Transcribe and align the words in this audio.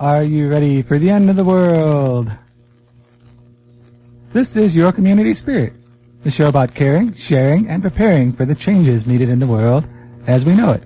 Are 0.00 0.22
you 0.22 0.48
ready 0.48 0.80
for 0.80 0.98
the 0.98 1.10
end 1.10 1.28
of 1.28 1.36
the 1.36 1.44
world? 1.44 2.32
This 4.32 4.56
is 4.56 4.74
Your 4.74 4.92
Community 4.92 5.34
Spirit, 5.34 5.74
the 6.22 6.30
show 6.30 6.48
about 6.48 6.74
caring, 6.74 7.12
sharing, 7.16 7.68
and 7.68 7.82
preparing 7.82 8.32
for 8.32 8.46
the 8.46 8.54
changes 8.54 9.06
needed 9.06 9.28
in 9.28 9.40
the 9.40 9.46
world 9.46 9.86
as 10.26 10.42
we 10.42 10.54
know 10.54 10.72
it. 10.72 10.84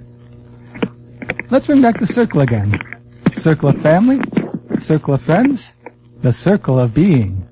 Let's 1.48 1.68
bring 1.68 1.80
back 1.80 2.00
the 2.00 2.08
circle 2.08 2.40
again. 2.40 2.76
Circle 3.36 3.68
of 3.68 3.80
family, 3.82 4.18
circle 4.80 5.14
of 5.14 5.22
friends, 5.22 5.74
the 6.20 6.32
circle 6.32 6.80
of 6.80 6.92
being. 6.92 7.46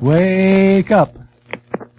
Wake 0.00 0.90
up 0.90 1.16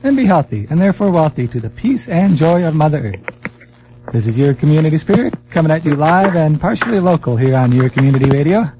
and 0.04 0.18
be 0.18 0.26
healthy 0.26 0.68
and 0.70 0.78
therefore 0.78 1.10
wealthy 1.10 1.48
to 1.48 1.62
the 1.62 1.70
peace 1.70 2.10
and 2.10 2.36
joy 2.36 2.68
of 2.68 2.76
Mother 2.76 3.14
Earth. 3.14 4.12
This 4.12 4.28
is 4.28 4.38
Your 4.38 4.54
Community 4.54 4.98
Spirit 4.98 5.36
coming 5.52 5.72
at 5.72 5.86
you 5.86 5.96
live 5.96 6.36
and 6.36 6.60
partially 6.60 7.00
local 7.00 7.38
here 7.38 7.56
on 7.56 7.72
Your 7.72 7.88
Community 7.88 8.30
Radio. 8.30 8.74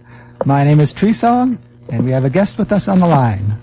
My 0.46 0.64
name 0.64 0.80
is 0.80 0.94
Tree 0.94 1.14
Song 1.14 1.58
and 1.90 2.06
we 2.06 2.12
have 2.12 2.26
a 2.26 2.30
guest 2.30 2.58
with 2.58 2.72
us 2.72 2.88
on 2.88 3.00
the 3.00 3.08
line. 3.08 3.58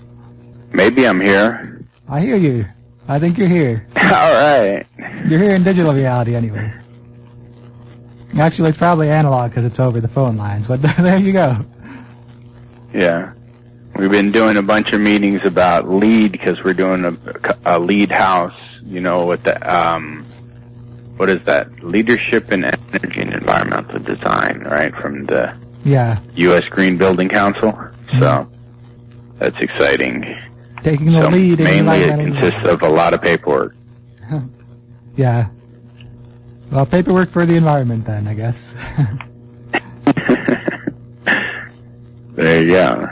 Maybe 0.71 1.07
I'm 1.07 1.19
here. 1.19 1.81
I 2.07 2.21
hear 2.21 2.37
you. 2.37 2.65
I 3.07 3.19
think 3.19 3.37
you're 3.37 3.47
here. 3.47 3.87
All 3.95 4.01
right. 4.03 4.85
You're 5.27 5.39
here 5.39 5.55
in 5.55 5.63
digital 5.63 5.93
reality 5.93 6.35
anyway. 6.35 6.73
Actually, 8.37 8.69
it's 8.69 8.77
probably 8.77 9.09
analog 9.09 9.51
because 9.51 9.65
it's 9.65 9.79
over 9.79 10.01
the 10.01 10.07
phone 10.07 10.37
lines, 10.37 10.67
but 10.67 10.81
there 10.97 11.17
you 11.17 11.33
go. 11.33 11.65
Yeah. 12.93 13.33
We've 13.95 14.11
been 14.11 14.31
doing 14.31 14.57
a 14.57 14.61
bunch 14.61 14.93
of 14.93 15.01
meetings 15.01 15.41
about 15.43 15.89
lead 15.89 16.31
because 16.31 16.63
we're 16.63 16.73
doing 16.73 17.03
a, 17.05 17.17
a 17.65 17.79
LEED 17.79 18.11
house, 18.11 18.59
you 18.83 19.01
know, 19.01 19.25
with 19.25 19.43
the, 19.43 19.75
um, 19.75 20.25
what 21.15 21.29
is 21.29 21.39
that? 21.45 21.83
Leadership 21.83 22.51
in 22.51 22.63
Energy 22.63 23.21
and 23.21 23.33
Environmental 23.33 23.99
Design, 23.99 24.59
right? 24.59 24.93
From 24.95 25.25
the 25.25 25.57
Yeah. 25.87 26.19
U.S. 26.35 26.65
Green 26.69 26.97
Building 26.97 27.29
Council. 27.29 27.71
So 28.11 28.17
mm-hmm. 28.17 29.37
that's 29.39 29.57
exciting. 29.59 30.23
Taking 30.83 31.07
the 31.07 31.23
So 31.23 31.29
lead 31.29 31.59
in 31.59 31.65
mainly 31.65 31.97
it 31.97 32.15
consists 32.15 32.65
of 32.67 32.81
a 32.81 32.89
lot 32.89 33.13
of 33.13 33.21
paperwork. 33.21 33.75
Yeah. 35.15 35.47
Well, 36.71 36.85
paperwork 36.85 37.31
for 37.31 37.47
the 37.47 37.55
environment 37.55 38.05
then, 38.05 38.27
I 38.27 38.35
guess. 38.35 38.71
There 42.37 42.61
you 42.61 42.73
go. 42.75 43.07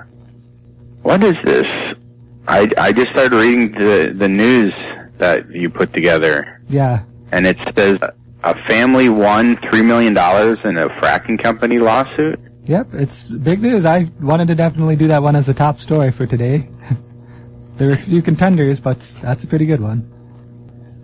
What 1.01 1.23
is 1.23 1.33
this? 1.43 1.65
I 2.47 2.69
I 2.77 2.91
just 2.91 3.09
started 3.09 3.33
reading 3.33 3.71
the 3.71 4.13
the 4.15 4.27
news 4.27 4.71
that 5.17 5.49
you 5.49 5.71
put 5.71 5.93
together, 5.93 6.61
yeah. 6.69 7.01
and 7.31 7.47
it 7.47 7.57
says 7.73 7.97
a 8.43 8.67
family 8.67 9.09
won 9.09 9.57
three 9.67 9.81
million 9.81 10.13
dollars 10.13 10.59
in 10.63 10.77
a 10.77 10.89
fracking 11.01 11.41
company 11.41 11.79
lawsuit. 11.79 12.39
Yep, 12.65 12.95
it's 12.95 13.27
big 13.27 13.61
news. 13.61 13.85
I 13.85 14.09
wanted 14.19 14.47
to 14.47 14.55
definitely 14.55 14.95
do 14.95 15.07
that 15.09 15.21
one 15.21 15.35
as 15.35 15.45
the 15.45 15.53
top 15.53 15.81
story 15.81 16.11
for 16.11 16.25
today. 16.25 16.67
there 17.75 17.91
are 17.91 17.93
a 17.93 18.01
few 18.03 18.23
contenders, 18.23 18.79
but 18.79 18.99
that's 19.21 19.43
a 19.43 19.47
pretty 19.47 19.67
good 19.67 19.81
one. 19.81 20.11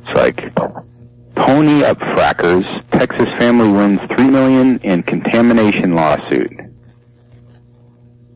It's 0.07 0.15
like 0.15 0.55
pony 1.35 1.83
up 1.83 1.99
frackers. 1.99 2.65
Texas 2.91 3.27
family 3.37 3.71
wins 3.71 3.99
three 4.15 4.29
million 4.29 4.79
in 4.79 5.03
contamination 5.03 5.93
lawsuit. 5.93 6.51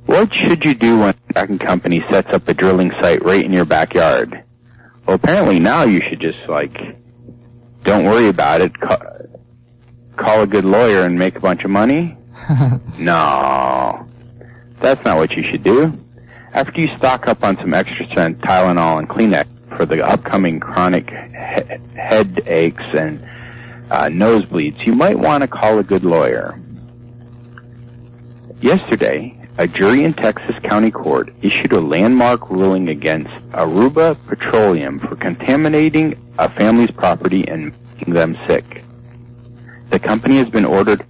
What 0.05 0.31
should 0.31 0.63
you 0.63 0.75
do 0.75 0.99
when 0.99 1.09
a 1.09 1.33
fracking 1.33 1.59
company 1.59 2.03
sets 2.11 2.31
up 2.31 2.47
a 2.47 2.53
drilling 2.53 2.91
site 2.99 3.23
right 3.23 3.43
in 3.43 3.51
your 3.51 3.65
backyard? 3.65 4.43
Well, 5.07 5.15
apparently 5.15 5.59
now 5.59 5.83
you 5.83 5.99
should 6.07 6.19
just 6.19 6.47
like 6.47 6.77
don't 7.83 8.05
worry 8.05 8.29
about 8.29 8.61
it. 8.61 8.79
Call, 8.79 9.01
call 10.15 10.41
a 10.43 10.47
good 10.47 10.65
lawyer 10.65 11.01
and 11.01 11.17
make 11.17 11.35
a 11.35 11.39
bunch 11.39 11.63
of 11.63 11.71
money. 11.71 12.17
No, 12.97 14.07
that's 14.79 15.03
not 15.03 15.17
what 15.17 15.31
you 15.31 15.43
should 15.43 15.63
do. 15.63 15.93
After 16.53 16.79
you 16.79 16.87
stock 16.97 17.27
up 17.27 17.43
on 17.43 17.57
some 17.57 17.73
extra 17.73 18.07
strength 18.09 18.41
Tylenol 18.41 18.99
and 18.99 19.09
Kleenex 19.09 19.47
for 19.75 19.85
the 19.85 20.07
upcoming 20.07 20.59
chronic 20.59 21.09
he- 21.09 21.97
headaches 21.99 22.83
and 22.93 23.21
uh, 23.91 24.05
nosebleeds, 24.05 24.85
you 24.85 24.93
might 24.93 25.19
want 25.19 25.41
to 25.41 25.47
call 25.47 25.79
a 25.79 25.83
good 25.83 26.03
lawyer. 26.03 26.59
Yesterday, 28.61 29.37
a 29.57 29.67
jury 29.67 30.03
in 30.03 30.13
Texas 30.13 30.55
County 30.63 30.91
Court 30.91 31.33
issued 31.41 31.73
a 31.73 31.79
landmark 31.81 32.49
ruling 32.49 32.89
against 32.89 33.31
Aruba 33.51 34.17
Petroleum 34.27 34.99
for 34.99 35.15
contaminating 35.15 36.15
a 36.37 36.49
family's 36.49 36.91
property 36.91 37.47
and 37.47 37.73
making 37.95 38.13
them 38.13 38.37
sick. 38.47 38.83
The 39.89 39.99
company 39.99 40.37
has 40.37 40.49
been 40.49 40.65
ordered 40.65 41.05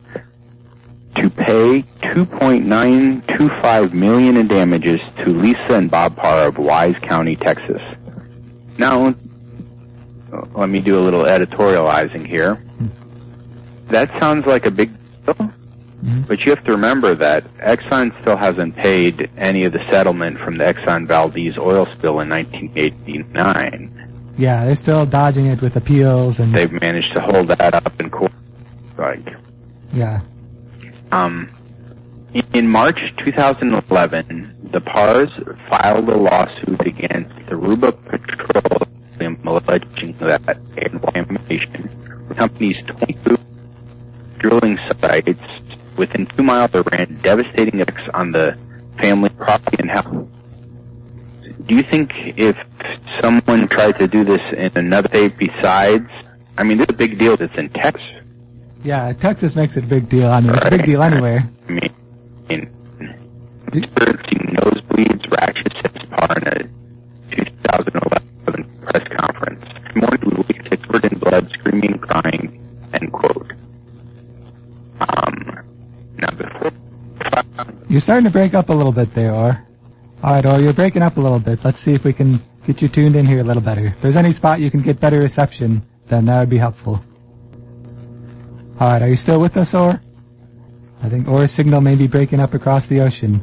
to 1.15 1.29
pay 1.29 1.81
2.925 2.01 3.93
million 3.93 4.37
in 4.37 4.47
damages 4.47 4.99
to 5.21 5.29
Lisa 5.29 5.73
and 5.73 5.89
Bob 5.89 6.15
Parr 6.15 6.47
of 6.47 6.57
Wise 6.57 6.95
County, 7.01 7.35
Texas. 7.35 7.81
Now, 8.77 9.15
let 10.53 10.69
me 10.69 10.81
do 10.81 10.99
a 10.99 11.01
little 11.01 11.23
editorializing 11.23 12.27
here. 12.27 12.61
That 13.87 14.09
sounds 14.19 14.45
like 14.45 14.65
a 14.65 14.71
big 14.71 14.91
deal, 15.25 15.35
mm-hmm. 15.35 16.21
but 16.21 16.45
you 16.45 16.53
have 16.53 16.63
to 16.65 16.71
remember 16.71 17.15
that 17.15 17.45
Exxon 17.57 18.19
still 18.21 18.35
hasn't 18.35 18.75
paid 18.75 19.29
any 19.37 19.65
of 19.65 19.73
the 19.73 19.79
settlement 19.89 20.39
from 20.39 20.57
the 20.57 20.63
Exxon 20.63 21.07
Valdez 21.07 21.57
oil 21.57 21.85
spill 21.93 22.19
in 22.19 22.29
1989. 22.29 24.33
Yeah, 24.37 24.65
they're 24.65 24.75
still 24.75 25.05
dodging 25.05 25.45
it 25.45 25.61
with 25.61 25.77
appeals 25.77 26.39
and 26.39 26.53
They've 26.53 26.71
managed 26.71 27.13
to 27.13 27.21
hold 27.21 27.47
that 27.47 27.73
up 27.73 28.01
in 28.01 28.09
court. 28.09 28.33
Like, 28.97 29.25
yeah. 29.93 30.21
Um, 31.15 31.49
in 32.53 32.67
March 32.67 32.99
2011, 33.23 34.69
the 34.73 34.81
Parrs 34.81 35.29
filed 35.69 36.09
a 36.09 36.17
lawsuit 36.17 36.85
against 36.85 37.33
the 37.47 37.55
Aruba 37.55 37.95
Petroleum 38.03 39.39
alleging 39.47 40.11
that 40.17 40.59
contamination 40.75 41.89
the 42.27 42.35
company's 42.35 42.75
22 42.85 43.37
drilling 44.39 44.77
sites 44.99 45.39
within 45.95 46.25
two 46.25 46.43
miles 46.43 46.75
of 46.75 46.85
ran 46.87 47.17
devastating 47.21 47.79
effects 47.79 48.09
on 48.13 48.33
the 48.33 48.57
family 48.99 49.29
property 49.29 49.77
and 49.79 49.89
health. 49.89 50.27
Do 51.65 51.75
you 51.77 51.83
think 51.83 52.11
if 52.13 52.57
someone 53.21 53.69
tried 53.69 53.93
to 53.99 54.07
do 54.09 54.25
this 54.25 54.41
in 54.51 54.71
another 54.75 55.07
state 55.07 55.37
besides, 55.37 56.09
I 56.57 56.63
mean, 56.63 56.79
this 56.79 56.87
is 56.87 56.95
a 56.95 56.97
big 56.97 57.17
deal 57.17 57.37
that's 57.37 57.57
in 57.57 57.69
Texas, 57.69 58.03
Yeah, 58.85 59.13
Texas 59.13 59.55
makes 59.55 59.75
it 59.77 59.83
a 59.83 59.87
big 59.87 60.07
deal. 60.09 60.29
I 60.29 60.41
mean, 60.41 60.53
it's 60.53 60.65
a 60.67 60.69
big 60.69 60.85
deal 60.85 61.01
anywhere. 61.01 61.49
I 61.67 61.71
mean, 61.71 62.69
nosebleeds, 64.55 65.31
rashes, 65.31 65.73
since 65.81 66.05
Parr 66.11 66.37
in 66.37 66.47
a 66.47 67.35
2011 67.35 68.79
press 68.81 69.07
conference. 69.17 69.65
Morning 69.95 70.21
we 70.21 70.43
leaked 70.43 70.83
covered 70.83 71.11
in 71.11 71.17
blood, 71.17 71.49
screaming, 71.57 71.97
crying, 71.97 72.61
end 72.93 73.11
quote. 73.11 73.53
Um, 74.99 75.59
now 76.17 76.29
before, 76.35 76.71
You're 77.89 78.01
starting 78.01 78.25
to 78.25 78.29
break 78.29 78.53
up 78.53 78.69
a 78.69 78.73
little 78.73 78.91
bit 78.91 79.15
there, 79.15 79.33
Or. 79.33 79.65
Alright, 80.23 80.45
Or, 80.45 80.59
you're 80.61 80.73
breaking 80.73 81.01
up 81.01 81.17
a 81.17 81.21
little 81.21 81.39
bit. 81.39 81.59
Let's 81.63 81.79
see 81.79 81.93
if 81.93 82.03
we 82.03 82.13
can 82.13 82.39
get 82.67 82.83
you 82.83 82.87
tuned 82.87 83.15
in 83.15 83.25
here 83.25 83.39
a 83.41 83.43
little 83.43 83.63
better. 83.63 83.87
If 83.87 84.01
there's 84.01 84.15
any 84.15 84.31
spot 84.31 84.59
you 84.59 84.69
can 84.69 84.81
get 84.81 84.99
better 84.99 85.17
reception, 85.17 85.81
then 86.05 86.25
that 86.25 86.39
would 86.39 86.51
be 86.51 86.59
helpful. 86.59 87.03
Alright, 88.79 89.01
are 89.01 89.07
you 89.09 89.15
still 89.15 89.39
with 89.39 89.55
us, 89.55 89.73
Or? 89.73 90.01
I 91.01 91.09
think 91.09 91.29
Or's 91.29 91.51
signal 91.51 91.79
may 91.79 91.95
be 91.95 92.07
breaking 92.07 92.41
up 92.41 92.53
across 92.53 92.87
the 92.87 92.99
ocean. 93.01 93.41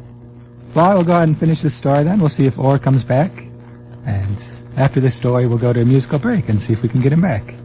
Well, 0.75 0.85
I 0.85 0.93
will 0.93 1.03
go 1.03 1.13
ahead 1.13 1.27
and 1.27 1.39
finish 1.39 1.61
this 1.61 1.73
story 1.73 2.03
then. 2.03 2.19
We'll 2.19 2.29
see 2.29 2.45
if 2.45 2.59
Or 2.59 2.77
comes 2.77 3.03
back. 3.03 3.31
And 4.05 4.37
after 4.77 4.99
this 4.99 5.15
story, 5.15 5.47
we'll 5.47 5.57
go 5.57 5.73
to 5.73 5.81
a 5.81 5.85
musical 5.85 6.19
break 6.19 6.49
and 6.49 6.61
see 6.61 6.73
if 6.73 6.83
we 6.83 6.89
can 6.89 7.01
get 7.01 7.11
him 7.11 7.21
back. 7.21 7.55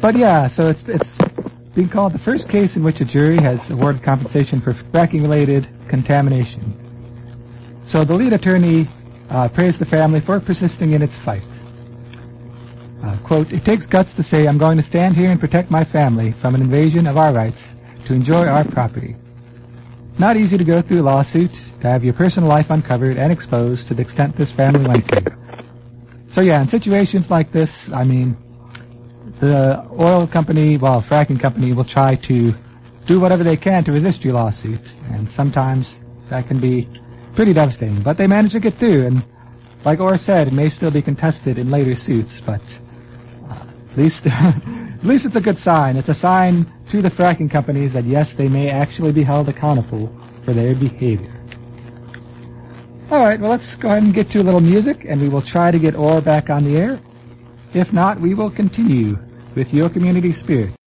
But 0.00 0.16
yeah, 0.16 0.46
so 0.48 0.68
it's, 0.68 0.82
it's 0.88 1.18
being 1.74 1.90
called 1.90 2.14
the 2.14 2.18
first 2.18 2.48
case 2.48 2.76
in 2.76 2.82
which 2.82 3.02
a 3.02 3.04
jury 3.04 3.36
has 3.36 3.70
awarded 3.70 4.02
compensation 4.02 4.62
for 4.62 4.72
fracking-related 4.72 5.68
contamination. 5.88 6.74
So 7.84 8.04
the 8.04 8.14
lead 8.14 8.32
attorney 8.32 8.88
uh, 9.28 9.48
praised 9.48 9.78
the 9.78 9.84
family 9.84 10.20
for 10.20 10.40
persisting 10.40 10.92
in 10.92 11.02
its 11.02 11.18
fight. 11.18 11.42
Quote, 13.30 13.52
it 13.52 13.64
takes 13.64 13.86
guts 13.86 14.14
to 14.14 14.24
say 14.24 14.48
I'm 14.48 14.58
going 14.58 14.76
to 14.76 14.82
stand 14.82 15.14
here 15.14 15.30
and 15.30 15.38
protect 15.38 15.70
my 15.70 15.84
family 15.84 16.32
from 16.32 16.56
an 16.56 16.62
invasion 16.62 17.06
of 17.06 17.16
our 17.16 17.32
rights 17.32 17.76
to 18.06 18.12
enjoy 18.12 18.44
our 18.44 18.64
property. 18.64 19.14
It's 20.08 20.18
not 20.18 20.36
easy 20.36 20.58
to 20.58 20.64
go 20.64 20.82
through 20.82 21.02
a 21.02 21.06
lawsuit, 21.06 21.52
to 21.80 21.88
have 21.88 22.02
your 22.02 22.12
personal 22.12 22.48
life 22.48 22.70
uncovered 22.70 23.18
and 23.18 23.32
exposed 23.32 23.86
to 23.86 23.94
the 23.94 24.02
extent 24.02 24.34
this 24.34 24.50
family 24.50 24.84
went 24.84 25.06
through. 25.06 25.32
So 26.30 26.40
yeah, 26.40 26.60
in 26.60 26.66
situations 26.66 27.30
like 27.30 27.52
this, 27.52 27.92
I 27.92 28.02
mean, 28.02 28.36
the 29.38 29.86
oil 29.96 30.26
company, 30.26 30.76
well, 30.76 31.00
fracking 31.00 31.38
company 31.38 31.72
will 31.72 31.84
try 31.84 32.16
to 32.16 32.52
do 33.06 33.20
whatever 33.20 33.44
they 33.44 33.56
can 33.56 33.84
to 33.84 33.92
resist 33.92 34.24
your 34.24 34.34
lawsuit. 34.34 34.82
And 35.12 35.30
sometimes 35.30 36.02
that 36.30 36.48
can 36.48 36.58
be 36.58 36.88
pretty 37.36 37.52
devastating. 37.52 38.02
But 38.02 38.16
they 38.16 38.26
manage 38.26 38.50
to 38.52 38.58
get 38.58 38.74
through. 38.74 39.06
And 39.06 39.22
like 39.84 40.00
Orr 40.00 40.16
said, 40.16 40.48
it 40.48 40.52
may 40.52 40.68
still 40.68 40.90
be 40.90 41.00
contested 41.00 41.60
in 41.60 41.70
later 41.70 41.94
suits, 41.94 42.40
but 42.40 42.60
at 43.90 43.96
least, 43.96 44.26
at 44.26 45.04
least 45.04 45.26
it's 45.26 45.36
a 45.36 45.40
good 45.40 45.58
sign. 45.58 45.96
It's 45.96 46.08
a 46.08 46.14
sign 46.14 46.70
to 46.90 47.02
the 47.02 47.08
fracking 47.08 47.50
companies 47.50 47.92
that 47.92 48.04
yes, 48.04 48.32
they 48.32 48.48
may 48.48 48.70
actually 48.70 49.12
be 49.12 49.22
held 49.22 49.48
accountable 49.48 50.14
for 50.44 50.52
their 50.52 50.74
behavior. 50.74 51.32
Alright, 53.10 53.40
well 53.40 53.50
let's 53.50 53.74
go 53.74 53.88
ahead 53.88 54.04
and 54.04 54.14
get 54.14 54.30
to 54.30 54.40
a 54.40 54.44
little 54.44 54.60
music 54.60 55.04
and 55.04 55.20
we 55.20 55.28
will 55.28 55.42
try 55.42 55.72
to 55.72 55.78
get 55.78 55.96
Orr 55.96 56.20
back 56.20 56.48
on 56.48 56.64
the 56.64 56.76
air. 56.76 57.00
If 57.74 57.92
not, 57.92 58.20
we 58.20 58.34
will 58.34 58.50
continue 58.50 59.18
with 59.54 59.74
your 59.74 59.88
community 59.88 60.32
spirit. 60.32 60.79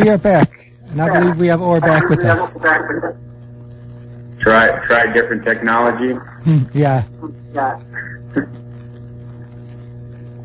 We 0.00 0.08
are 0.08 0.18
back. 0.18 0.50
And 0.88 1.02
I 1.02 1.20
believe 1.20 1.36
we 1.36 1.46
have 1.48 1.60
Orr 1.60 1.80
back 1.80 2.08
with 2.08 2.20
us. 2.20 2.52
Try 4.40 4.84
try 4.86 5.12
different 5.12 5.44
technology. 5.44 6.14
Hmm, 6.14 6.62
yeah. 6.72 7.04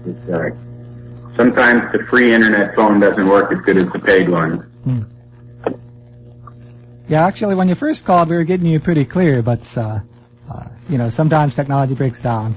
it's, 0.06 0.30
uh, 0.30 0.50
sometimes 1.36 1.92
the 1.94 2.06
free 2.10 2.34
internet 2.34 2.76
phone 2.76 3.00
doesn't 3.00 3.28
work 3.28 3.52
as 3.54 3.60
good 3.62 3.78
as 3.78 3.90
the 3.92 4.00
paid 4.00 4.30
one. 4.30 4.58
Hmm. 4.84 5.04
Yeah, 7.08 7.26
actually, 7.26 7.56
when 7.56 7.70
you 7.70 7.76
first 7.76 8.06
called, 8.06 8.30
we 8.30 8.36
were 8.36 8.44
getting 8.44 8.66
you 8.66 8.80
pretty 8.80 9.06
clear, 9.06 9.42
but 9.42 9.78
uh, 9.78 10.00
uh, 10.52 10.68
you 10.90 10.98
know, 10.98 11.10
sometimes 11.10 11.56
technology 11.56 11.96
breaks 11.96 12.20
down. 12.20 12.56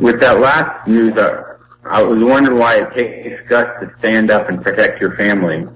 With 0.00 0.20
that 0.20 0.40
last 0.40 0.88
news, 0.88 1.16
uh, 1.16 1.44
I 1.84 2.02
was 2.02 2.22
wondering 2.22 2.58
why 2.58 2.80
it 2.80 2.94
takes 2.94 3.48
guts 3.48 3.70
to 3.80 3.94
stand 3.98 4.30
up 4.30 4.48
and 4.48 4.62
protect 4.62 5.00
your 5.00 5.14
family. 5.16 5.66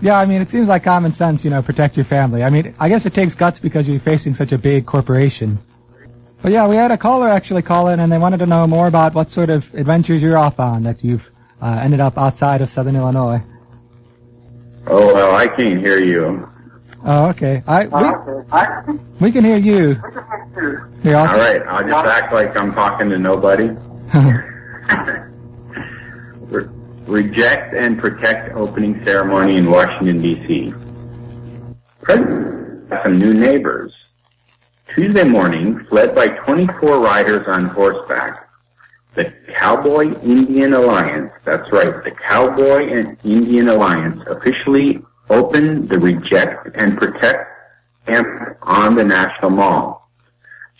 Yeah, 0.00 0.18
I 0.18 0.26
mean, 0.26 0.42
it 0.42 0.50
seems 0.50 0.68
like 0.68 0.84
common 0.84 1.12
sense, 1.12 1.44
you 1.44 1.50
know, 1.50 1.62
protect 1.62 1.96
your 1.96 2.04
family. 2.04 2.42
I 2.42 2.50
mean, 2.50 2.74
I 2.78 2.88
guess 2.88 3.06
it 3.06 3.14
takes 3.14 3.34
guts 3.34 3.60
because 3.60 3.88
you're 3.88 4.00
facing 4.00 4.34
such 4.34 4.52
a 4.52 4.58
big 4.58 4.84
corporation. 4.84 5.58
But 6.42 6.52
yeah, 6.52 6.68
we 6.68 6.76
had 6.76 6.90
a 6.90 6.98
caller 6.98 7.28
actually 7.28 7.62
call 7.62 7.88
in 7.88 7.98
and 7.98 8.12
they 8.12 8.18
wanted 8.18 8.38
to 8.38 8.46
know 8.46 8.66
more 8.66 8.86
about 8.86 9.14
what 9.14 9.30
sort 9.30 9.48
of 9.48 9.64
adventures 9.74 10.20
you're 10.20 10.36
off 10.36 10.60
on 10.60 10.82
that 10.82 11.02
you've 11.02 11.28
uh, 11.62 11.80
ended 11.82 12.00
up 12.00 12.18
outside 12.18 12.60
of 12.60 12.68
Southern 12.68 12.94
Illinois. 12.94 13.42
Oh, 14.86 15.14
well, 15.14 15.34
I 15.34 15.48
can't 15.48 15.80
hear 15.80 15.98
you. 15.98 16.48
Oh, 17.04 17.30
okay. 17.30 17.62
I, 17.66 17.86
we, 17.86 18.98
we 19.20 19.32
can 19.32 19.44
hear 19.44 19.56
you. 19.56 19.94
Here, 21.02 21.16
All 21.16 21.24
right, 21.24 21.62
I'll 21.62 21.86
just 21.86 22.06
act 22.06 22.32
like 22.32 22.56
I'm 22.56 22.72
talking 22.74 23.10
to 23.10 23.18
nobody. 23.18 23.70
reject 27.06 27.74
and 27.74 27.98
protect 27.98 28.54
opening 28.54 29.02
ceremony 29.04 29.56
in 29.56 29.70
Washington, 29.70 30.22
D.C. 30.22 30.74
President 32.02 32.56
some 33.02 33.18
new 33.18 33.34
neighbors. 33.34 33.92
Tuesday 34.94 35.24
morning, 35.24 35.84
fled 35.86 36.14
by 36.14 36.28
24 36.28 37.00
riders 37.00 37.46
on 37.48 37.66
horseback, 37.66 38.48
the 39.14 39.32
Cowboy 39.54 40.12
Indian 40.22 40.74
Alliance, 40.74 41.32
that's 41.44 41.70
right, 41.72 42.04
the 42.04 42.10
Cowboy 42.10 42.88
and 42.92 43.16
Indian 43.24 43.68
Alliance 43.68 44.22
officially 44.28 45.02
opened 45.28 45.88
the 45.88 45.98
Reject 45.98 46.68
and 46.74 46.96
Protect 46.96 47.50
camp 48.06 48.28
on 48.62 48.94
the 48.94 49.04
National 49.04 49.50
Mall. 49.50 50.08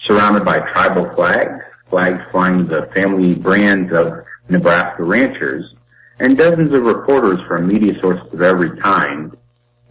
Surrounded 0.05 0.45
by 0.45 0.61
tribal 0.73 1.13
flags, 1.15 1.65
flags 1.89 2.23
flying 2.31 2.67
the 2.67 2.89
family 2.95 3.35
brands 3.35 3.93
of 3.93 4.23
Nebraska 4.49 5.03
ranchers, 5.03 5.75
and 6.19 6.37
dozens 6.37 6.73
of 6.73 6.83
reporters 6.83 7.41
from 7.47 7.67
media 7.69 7.95
sources 8.01 8.33
of 8.33 8.41
every 8.43 8.77
kind, 8.79 9.37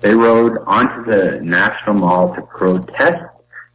They 0.01 0.13
rode 0.13 0.57
onto 0.65 1.05
the 1.05 1.39
National 1.41 1.95
Mall 1.95 2.35
to 2.35 2.41
protest 2.43 3.23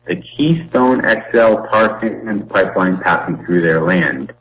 the 0.06 0.16
Keystone 0.16 1.00
XL 1.02 1.54
tar 1.70 1.98
sands 2.00 2.50
pipeline 2.50 2.98
passing 2.98 3.44
through 3.44 3.60
their 3.62 3.80
land. 3.80 4.32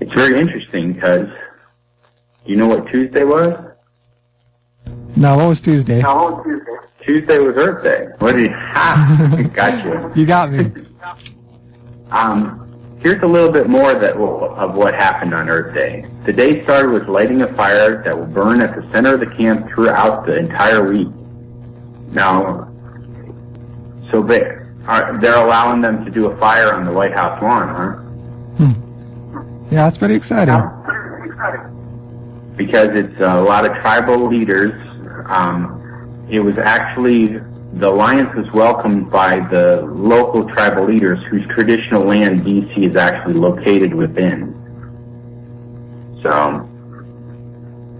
It's 0.00 0.12
very 0.12 0.38
interesting 0.38 0.92
because 0.92 1.28
you 2.44 2.56
know 2.56 2.66
what 2.66 2.86
Tuesday 2.88 3.24
was? 3.24 3.58
No, 5.16 5.36
what 5.36 5.48
was 5.48 5.60
Tuesday? 5.62 6.02
No, 6.02 6.42
Tuesday. 6.44 6.72
Tuesday 7.00 7.38
was 7.38 7.56
Earth 7.56 7.82
Day. 7.82 8.06
What 8.18 8.32
did 8.32 8.42
you? 8.50 8.56
Ha! 8.56 9.50
got 9.54 9.84
you. 9.84 10.12
You 10.20 10.26
got 10.26 10.52
me. 10.52 10.70
Um, 12.10 12.65
here's 13.00 13.22
a 13.22 13.26
little 13.26 13.52
bit 13.52 13.68
more 13.68 13.94
that 13.94 14.18
will, 14.18 14.54
of 14.56 14.74
what 14.76 14.94
happened 14.94 15.34
on 15.34 15.48
Earth 15.48 15.74
Day. 15.74 16.06
The 16.24 16.32
day 16.32 16.62
started 16.64 16.90
with 16.90 17.08
lighting 17.08 17.42
a 17.42 17.52
fire 17.54 18.02
that 18.02 18.16
will 18.16 18.26
burn 18.26 18.60
at 18.60 18.74
the 18.74 18.90
center 18.92 19.14
of 19.14 19.20
the 19.20 19.26
camp 19.26 19.68
throughout 19.68 20.26
the 20.26 20.36
entire 20.38 20.88
week. 20.88 21.08
Now, 22.12 22.72
so 24.10 24.22
they 24.22 24.42
are 24.86 25.18
they're 25.18 25.36
allowing 25.36 25.80
them 25.80 26.04
to 26.04 26.10
do 26.10 26.26
a 26.26 26.36
fire 26.38 26.72
on 26.72 26.84
the 26.84 26.92
White 26.92 27.12
House 27.12 27.42
lawn, 27.42 27.68
huh? 27.68 27.92
Hmm. 28.64 29.74
Yeah, 29.74 29.84
that's 29.84 29.98
pretty 29.98 30.14
exciting. 30.14 30.54
Because 32.56 32.90
it's 32.94 33.20
a 33.20 33.42
lot 33.42 33.66
of 33.66 33.72
tribal 33.82 34.28
leaders. 34.28 34.72
Um, 35.26 36.26
it 36.30 36.40
was 36.40 36.56
actually 36.56 37.40
the 37.76 37.90
alliance 37.90 38.34
was 38.34 38.50
welcomed 38.52 39.10
by 39.10 39.38
the 39.38 39.82
local 39.82 40.48
tribal 40.48 40.84
leaders 40.84 41.18
whose 41.30 41.46
traditional 41.48 42.04
land 42.04 42.40
DC 42.40 42.88
is 42.88 42.96
actually 42.96 43.34
located 43.34 43.92
within. 43.92 44.54
So 46.22 46.68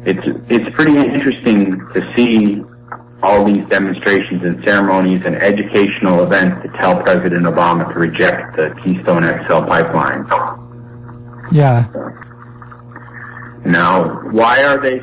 it's 0.07 0.27
it's 0.49 0.75
pretty 0.75 0.97
interesting 0.99 1.79
to 1.93 2.13
see 2.17 2.63
all 3.23 3.45
these 3.45 3.67
demonstrations 3.67 4.43
and 4.45 4.65
ceremonies 4.65 5.27
and 5.27 5.37
educational 5.37 6.23
events 6.23 6.63
to 6.63 6.79
tell 6.79 7.03
President 7.03 7.45
Obama 7.45 7.93
to 7.93 7.99
reject 7.99 8.57
the 8.57 8.75
Keystone 8.83 9.25
XL 9.25 9.67
pipeline. 9.67 10.25
Yeah. 11.53 11.87
Now, 13.65 14.23
why 14.31 14.65
are 14.65 14.79
they 14.79 15.01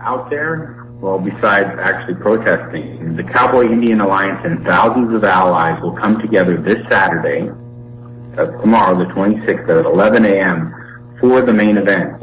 out 0.00 0.30
there? 0.30 0.85
Well, 1.00 1.18
besides 1.18 1.78
actually 1.78 2.14
protesting, 2.14 3.16
the 3.16 3.22
Cowboy 3.22 3.66
Indian 3.66 4.00
Alliance 4.00 4.40
and 4.44 4.64
thousands 4.66 5.14
of 5.14 5.24
allies 5.24 5.80
will 5.82 5.92
come 5.92 6.18
together 6.20 6.56
this 6.56 6.78
Saturday, 6.88 7.50
uh, 8.38 8.46
tomorrow, 8.62 8.98
the 8.98 9.04
26th, 9.12 9.68
at 9.68 9.84
11 9.84 10.24
a.m. 10.24 10.74
for 11.20 11.42
the 11.42 11.52
main 11.52 11.76
event. 11.76 12.22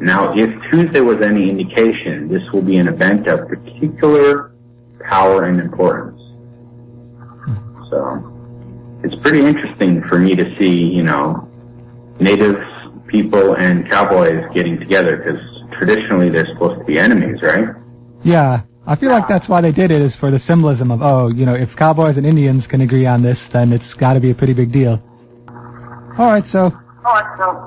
Now, 0.00 0.32
if 0.34 0.48
Tuesday 0.70 1.00
was 1.00 1.20
any 1.20 1.50
indication, 1.50 2.28
this 2.28 2.42
will 2.50 2.62
be 2.62 2.78
an 2.78 2.88
event 2.88 3.26
of 3.26 3.46
particular 3.46 4.54
power 5.00 5.44
and 5.44 5.60
importance. 5.60 6.20
So, 7.90 9.00
it's 9.04 9.20
pretty 9.20 9.44
interesting 9.44 10.02
for 10.08 10.18
me 10.18 10.34
to 10.34 10.56
see, 10.56 10.82
you 10.82 11.02
know, 11.02 11.46
native 12.20 12.56
people 13.06 13.54
and 13.56 13.88
cowboys 13.88 14.44
getting 14.54 14.78
together 14.78 15.18
because 15.18 15.40
traditionally 15.76 16.30
they're 16.30 16.48
supposed 16.54 16.78
to 16.78 16.84
be 16.84 16.98
enemies, 16.98 17.42
right? 17.42 17.68
Yeah, 18.24 18.62
I 18.86 18.96
feel 18.96 19.10
like 19.10 19.28
that's 19.28 19.48
why 19.48 19.60
they 19.60 19.72
did 19.72 19.90
it 19.90 20.00
is 20.00 20.16
for 20.16 20.30
the 20.30 20.38
symbolism 20.38 20.90
of, 20.90 21.02
oh, 21.02 21.28
you 21.28 21.44
know, 21.44 21.54
if 21.54 21.76
cowboys 21.76 22.16
and 22.16 22.26
Indians 22.26 22.66
can 22.66 22.80
agree 22.80 23.06
on 23.06 23.22
this, 23.22 23.48
then 23.48 23.72
it's 23.72 23.94
gotta 23.94 24.18
be 24.18 24.30
a 24.30 24.34
pretty 24.34 24.54
big 24.54 24.72
deal. 24.72 25.02
Alright, 26.18 26.46
so, 26.46 26.72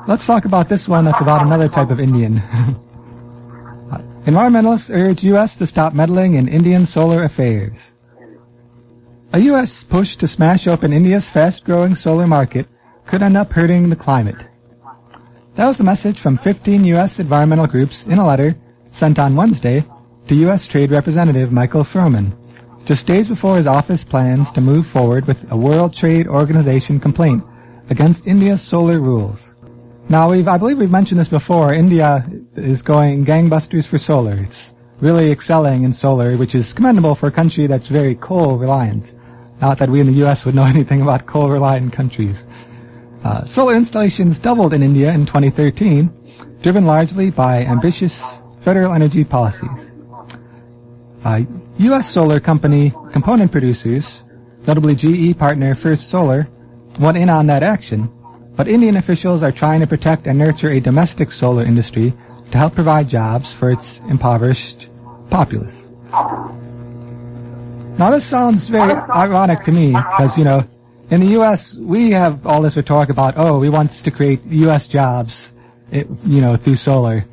let's 0.07 0.25
talk 0.25 0.45
about 0.45 0.67
this 0.67 0.87
one 0.87 1.05
that's 1.05 1.21
about 1.21 1.41
another 1.45 1.69
type 1.69 1.89
of 1.89 1.99
Indian. 1.99 2.41
Environmentalists 4.25 4.93
urge 4.93 5.23
U.S. 5.23 5.55
to 5.57 5.67
stop 5.67 5.93
meddling 5.93 6.33
in 6.35 6.47
Indian 6.47 6.85
solar 6.85 7.23
affairs. 7.23 7.93
A 9.33 9.39
U.S. 9.39 9.83
push 9.83 10.15
to 10.17 10.27
smash 10.27 10.67
open 10.67 10.91
India's 10.91 11.29
fast-growing 11.29 11.95
solar 11.95 12.27
market 12.27 12.67
could 13.05 13.23
end 13.23 13.37
up 13.37 13.51
hurting 13.51 13.89
the 13.89 13.95
climate. 13.95 14.35
That 15.55 15.67
was 15.67 15.77
the 15.77 15.83
message 15.83 16.19
from 16.19 16.37
15 16.37 16.83
U.S. 16.85 17.19
environmental 17.19 17.67
groups 17.67 18.07
in 18.07 18.17
a 18.17 18.27
letter 18.27 18.55
sent 18.89 19.19
on 19.19 19.35
Wednesday 19.35 19.85
to 20.27 20.35
U.S. 20.35 20.67
Trade 20.67 20.91
Representative 20.91 21.51
Michael 21.51 21.83
Froman, 21.83 22.35
just 22.85 23.07
days 23.07 23.27
before 23.27 23.57
his 23.57 23.67
office 23.67 24.03
plans 24.03 24.51
to 24.53 24.61
move 24.61 24.87
forward 24.87 25.27
with 25.27 25.37
a 25.51 25.57
World 25.57 25.93
Trade 25.93 26.27
Organization 26.27 26.99
complaint 26.99 27.43
against 27.89 28.27
India's 28.27 28.61
solar 28.61 28.99
rules. 28.99 29.55
Now, 30.09 30.31
we've, 30.31 30.47
I 30.47 30.57
believe 30.57 30.77
we've 30.77 30.91
mentioned 30.91 31.19
this 31.19 31.27
before. 31.27 31.73
India 31.73 32.25
is 32.55 32.81
going 32.81 33.25
gangbusters 33.25 33.85
for 33.87 33.97
solar. 33.97 34.37
It's 34.37 34.73
really 34.99 35.31
excelling 35.31 35.83
in 35.83 35.93
solar, 35.93 36.37
which 36.37 36.55
is 36.55 36.73
commendable 36.73 37.15
for 37.15 37.27
a 37.27 37.31
country 37.31 37.67
that's 37.67 37.87
very 37.87 38.15
coal 38.15 38.57
reliant. 38.57 39.13
Not 39.61 39.77
that 39.77 39.89
we 39.89 39.99
in 39.99 40.07
the 40.07 40.19
U.S. 40.19 40.45
would 40.45 40.55
know 40.55 40.63
anything 40.65 41.01
about 41.01 41.27
coal 41.27 41.49
reliant 41.49 41.93
countries. 41.93 42.45
Uh, 43.23 43.45
solar 43.45 43.75
installations 43.75 44.39
doubled 44.39 44.73
in 44.73 44.81
India 44.81 45.11
in 45.11 45.25
2013, 45.25 46.11
driven 46.61 46.85
largely 46.85 47.29
by 47.29 47.63
ambitious 47.63 48.41
federal 48.61 48.93
energy 48.93 49.23
policies. 49.23 49.93
Uh, 51.23 51.41
U.S. 51.77 52.11
solar 52.11 52.39
company 52.39 52.91
component 53.11 53.51
producers, 53.51 54.23
notably 54.65 54.95
GE 54.95 55.37
partner 55.37 55.75
First 55.75 56.09
Solar, 56.09 56.47
went 56.99 57.17
in 57.17 57.29
on 57.29 57.47
that 57.47 57.63
action, 57.63 58.11
but 58.55 58.67
Indian 58.67 58.97
officials 58.97 59.43
are 59.43 59.51
trying 59.51 59.81
to 59.81 59.87
protect 59.87 60.25
and 60.27 60.37
nurture 60.37 60.69
a 60.69 60.79
domestic 60.79 61.31
solar 61.31 61.63
industry 61.63 62.13
to 62.51 62.57
help 62.57 62.75
provide 62.75 63.07
jobs 63.07 63.53
for 63.53 63.69
its 63.69 63.99
impoverished 64.01 64.89
populace. 65.29 65.89
Now 67.97 68.09
this 68.09 68.25
sounds 68.25 68.67
very 68.67 68.91
ironic 68.93 69.63
to 69.65 69.71
me, 69.71 69.87
because, 69.93 70.37
you 70.37 70.43
know, 70.43 70.67
in 71.11 71.19
the 71.19 71.27
U.S., 71.27 71.75
we 71.75 72.11
have 72.11 72.47
all 72.47 72.61
this 72.61 72.75
rhetoric 72.75 73.09
about, 73.09 73.35
oh, 73.37 73.59
we 73.59 73.69
want 73.69 73.91
to 73.91 74.11
create 74.11 74.43
U.S. 74.45 74.87
jobs, 74.87 75.53
you 75.91 76.41
know, 76.41 76.55
through 76.55 76.77
solar. 76.77 77.25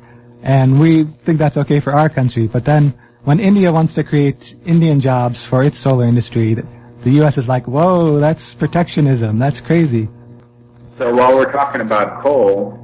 And 0.43 0.79
we 0.79 1.05
think 1.25 1.39
that's 1.39 1.57
okay 1.57 1.79
for 1.79 1.93
our 1.93 2.09
country. 2.09 2.47
But 2.47 2.65
then 2.65 2.93
when 3.29 3.39
India 3.39 3.71
wants 3.71 3.93
to 3.93 4.03
create 4.03 4.55
Indian 4.65 4.99
jobs 4.99 5.45
for 5.45 5.61
its 5.61 5.77
solar 5.77 6.05
industry, 6.05 6.55
the 7.03 7.11
U.S. 7.21 7.37
is 7.37 7.47
like, 7.47 7.67
whoa, 7.67 8.19
that's 8.19 8.55
protectionism. 8.55 9.37
That's 9.37 9.59
crazy. 9.59 10.09
So 10.97 11.13
while 11.13 11.35
we're 11.35 11.51
talking 11.51 11.81
about 11.81 12.23
coal, 12.23 12.75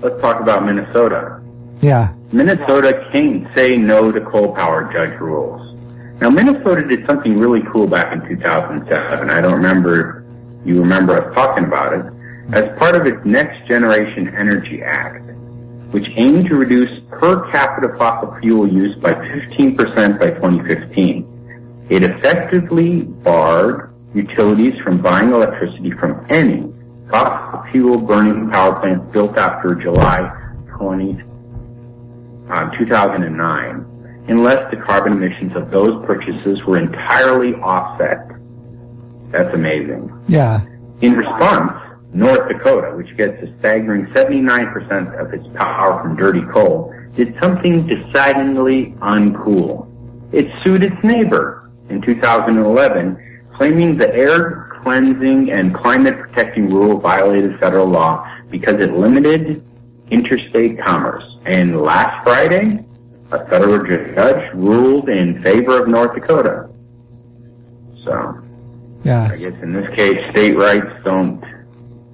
let's 0.00 0.20
talk 0.20 0.40
about 0.40 0.66
Minnesota. 0.66 1.40
Yeah. 1.82 2.12
Minnesota 2.32 3.08
can't 3.12 3.46
say 3.54 3.76
no 3.76 4.10
to 4.10 4.20
coal 4.22 4.56
power 4.56 4.92
judge 4.92 5.20
rules. 5.20 5.62
Now 6.20 6.30
Minnesota 6.30 6.82
did 6.82 7.06
something 7.06 7.38
really 7.38 7.62
cool 7.72 7.86
back 7.86 8.12
in 8.12 8.28
2007. 8.28 9.30
I 9.30 9.40
don't 9.40 9.52
remember 9.52 10.26
you 10.64 10.80
remember 10.80 11.22
us 11.22 11.32
talking 11.32 11.62
about 11.62 11.92
it, 11.92 12.04
as 12.54 12.76
part 12.76 12.96
of 12.96 13.06
its 13.06 13.24
Next 13.24 13.68
Generation 13.68 14.34
Energy 14.34 14.82
Act, 14.82 15.30
which 15.90 16.06
aimed 16.16 16.46
to 16.46 16.56
reduce 16.56 16.90
per 17.10 17.50
capita 17.50 17.96
fossil 17.96 18.36
fuel 18.40 18.68
use 18.68 18.94
by 18.96 19.12
15% 19.12 20.18
by 20.18 20.26
2015. 20.26 21.86
It 21.88 22.02
effectively 22.02 23.02
barred 23.02 23.94
utilities 24.14 24.74
from 24.82 24.98
buying 24.98 25.32
electricity 25.32 25.92
from 25.92 26.26
any 26.30 26.72
fossil 27.10 27.62
fuel 27.70 27.98
burning 27.98 28.50
power 28.50 28.80
plants 28.80 29.12
built 29.12 29.36
after 29.36 29.74
July 29.74 30.28
20, 30.76 31.22
uh, 32.50 32.70
2009, 32.78 34.24
unless 34.28 34.70
the 34.70 34.76
carbon 34.76 35.12
emissions 35.12 35.54
of 35.54 35.70
those 35.70 36.04
purchases 36.04 36.62
were 36.66 36.78
entirely 36.78 37.54
offset 37.54 38.36
that's 39.30 39.52
amazing. 39.54 40.10
Yeah. 40.28 40.64
In 41.00 41.14
response, 41.14 41.72
North 42.12 42.48
Dakota, 42.48 42.96
which 42.96 43.16
gets 43.16 43.42
a 43.42 43.58
staggering 43.58 44.06
79% 44.06 45.20
of 45.20 45.34
its 45.34 45.46
power 45.54 46.02
from 46.02 46.16
dirty 46.16 46.42
coal, 46.52 46.94
did 47.14 47.36
something 47.40 47.86
decidedly 47.86 48.92
uncool. 49.00 49.86
It 50.32 50.50
sued 50.64 50.82
its 50.82 50.96
neighbor 51.02 51.70
in 51.88 52.00
2011, 52.02 53.48
claiming 53.54 53.96
the 53.96 54.12
air 54.14 54.68
cleansing 54.82 55.50
and 55.50 55.74
climate 55.74 56.18
protecting 56.18 56.70
rule 56.70 56.98
violated 56.98 57.58
federal 57.58 57.86
law 57.86 58.26
because 58.50 58.76
it 58.76 58.92
limited 58.92 59.62
interstate 60.10 60.78
commerce. 60.80 61.24
And 61.44 61.80
last 61.80 62.22
Friday, 62.24 62.84
a 63.32 63.46
federal 63.46 63.84
judge 63.84 64.54
ruled 64.54 65.08
in 65.08 65.42
favor 65.42 65.80
of 65.80 65.88
North 65.88 66.14
Dakota. 66.14 66.68
So, 68.04 68.40
yeah. 69.04 69.24
I 69.24 69.36
guess 69.36 69.52
in 69.62 69.72
this 69.72 69.92
case, 69.94 70.18
state 70.30 70.56
rights 70.56 70.86
don't 71.04 71.42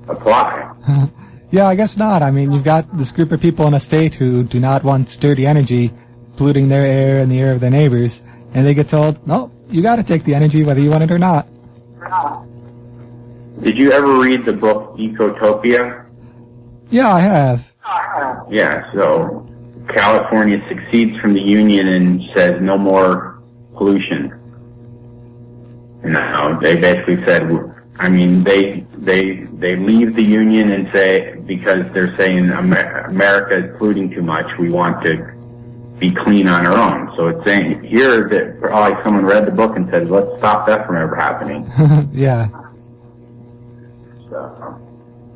apply. 0.08 0.72
yeah, 1.50 1.66
I 1.66 1.74
guess 1.74 1.96
not. 1.96 2.22
I 2.22 2.30
mean, 2.30 2.52
you've 2.52 2.64
got 2.64 2.96
this 2.96 3.12
group 3.12 3.32
of 3.32 3.40
people 3.40 3.66
in 3.66 3.74
a 3.74 3.80
state 3.80 4.14
who 4.14 4.44
do 4.44 4.60
not 4.60 4.84
want 4.84 5.18
dirty 5.20 5.46
energy 5.46 5.92
polluting 6.36 6.68
their 6.68 6.84
air 6.84 7.18
and 7.18 7.30
the 7.30 7.38
air 7.38 7.52
of 7.52 7.60
their 7.60 7.70
neighbors, 7.70 8.22
and 8.54 8.66
they 8.66 8.74
get 8.74 8.88
told, 8.88 9.26
no, 9.26 9.50
you 9.68 9.82
gotta 9.82 10.02
take 10.02 10.24
the 10.24 10.34
energy 10.34 10.64
whether 10.64 10.80
you 10.80 10.90
want 10.90 11.04
it 11.04 11.10
or 11.10 11.18
not. 11.18 11.46
Did 13.62 13.78
you 13.78 13.92
ever 13.92 14.18
read 14.18 14.44
the 14.44 14.52
book 14.52 14.96
Ecotopia? 14.96 16.06
Yeah, 16.90 17.12
I 17.12 17.20
have. 17.20 17.64
Yeah, 18.50 18.92
so 18.92 19.48
California 19.88 20.58
succeeds 20.68 21.18
from 21.20 21.34
the 21.34 21.40
union 21.40 21.88
and 21.88 22.22
says 22.34 22.60
no 22.60 22.76
more 22.76 23.40
pollution. 23.74 24.38
Know, 26.04 26.58
they 26.60 26.76
basically 26.76 27.24
said, 27.24 27.48
I 27.98 28.08
mean, 28.08 28.42
they 28.42 28.84
they 29.04 29.42
they 29.58 29.74
leave 29.76 30.14
the 30.14 30.22
union 30.22 30.70
and 30.72 30.88
say 30.92 31.34
because 31.44 31.84
they're 31.92 32.16
saying 32.16 32.50
Amer- 32.50 33.06
America 33.08 33.66
is 33.66 33.76
polluting 33.76 34.10
too 34.10 34.22
much, 34.22 34.46
we 34.60 34.70
want 34.70 35.02
to 35.04 35.34
be 35.98 36.14
clean 36.14 36.46
on 36.48 36.66
our 36.66 36.76
own. 36.76 37.12
So 37.16 37.28
it's 37.28 37.44
saying 37.44 37.82
here 37.84 38.28
that 38.28 38.60
probably 38.60 39.02
someone 39.04 39.24
read 39.24 39.46
the 39.46 39.50
book 39.52 39.76
and 39.76 39.88
said, 39.90 40.08
let's 40.10 40.38
stop 40.38 40.66
that 40.66 40.86
from 40.86 40.96
ever 40.96 41.16
happening. 41.16 41.70
yeah. 42.12 42.48
So, 44.30 44.80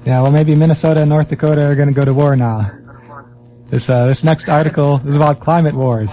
Yeah, 0.05 0.23
well 0.23 0.31
maybe 0.33 0.55
Minnesota 0.55 1.01
and 1.01 1.11
North 1.11 1.29
Dakota 1.29 1.67
are 1.67 1.75
gonna 1.75 1.93
go 1.93 2.05
to 2.05 2.15
war 2.15 2.37
now. 2.37 2.71
This, 3.69 3.91
uh, 3.91 4.07
this 4.07 4.23
next 4.23 4.49
article 4.49 5.01
is 5.05 5.17
about 5.17 5.41
climate 5.41 5.75
wars. 5.75 6.11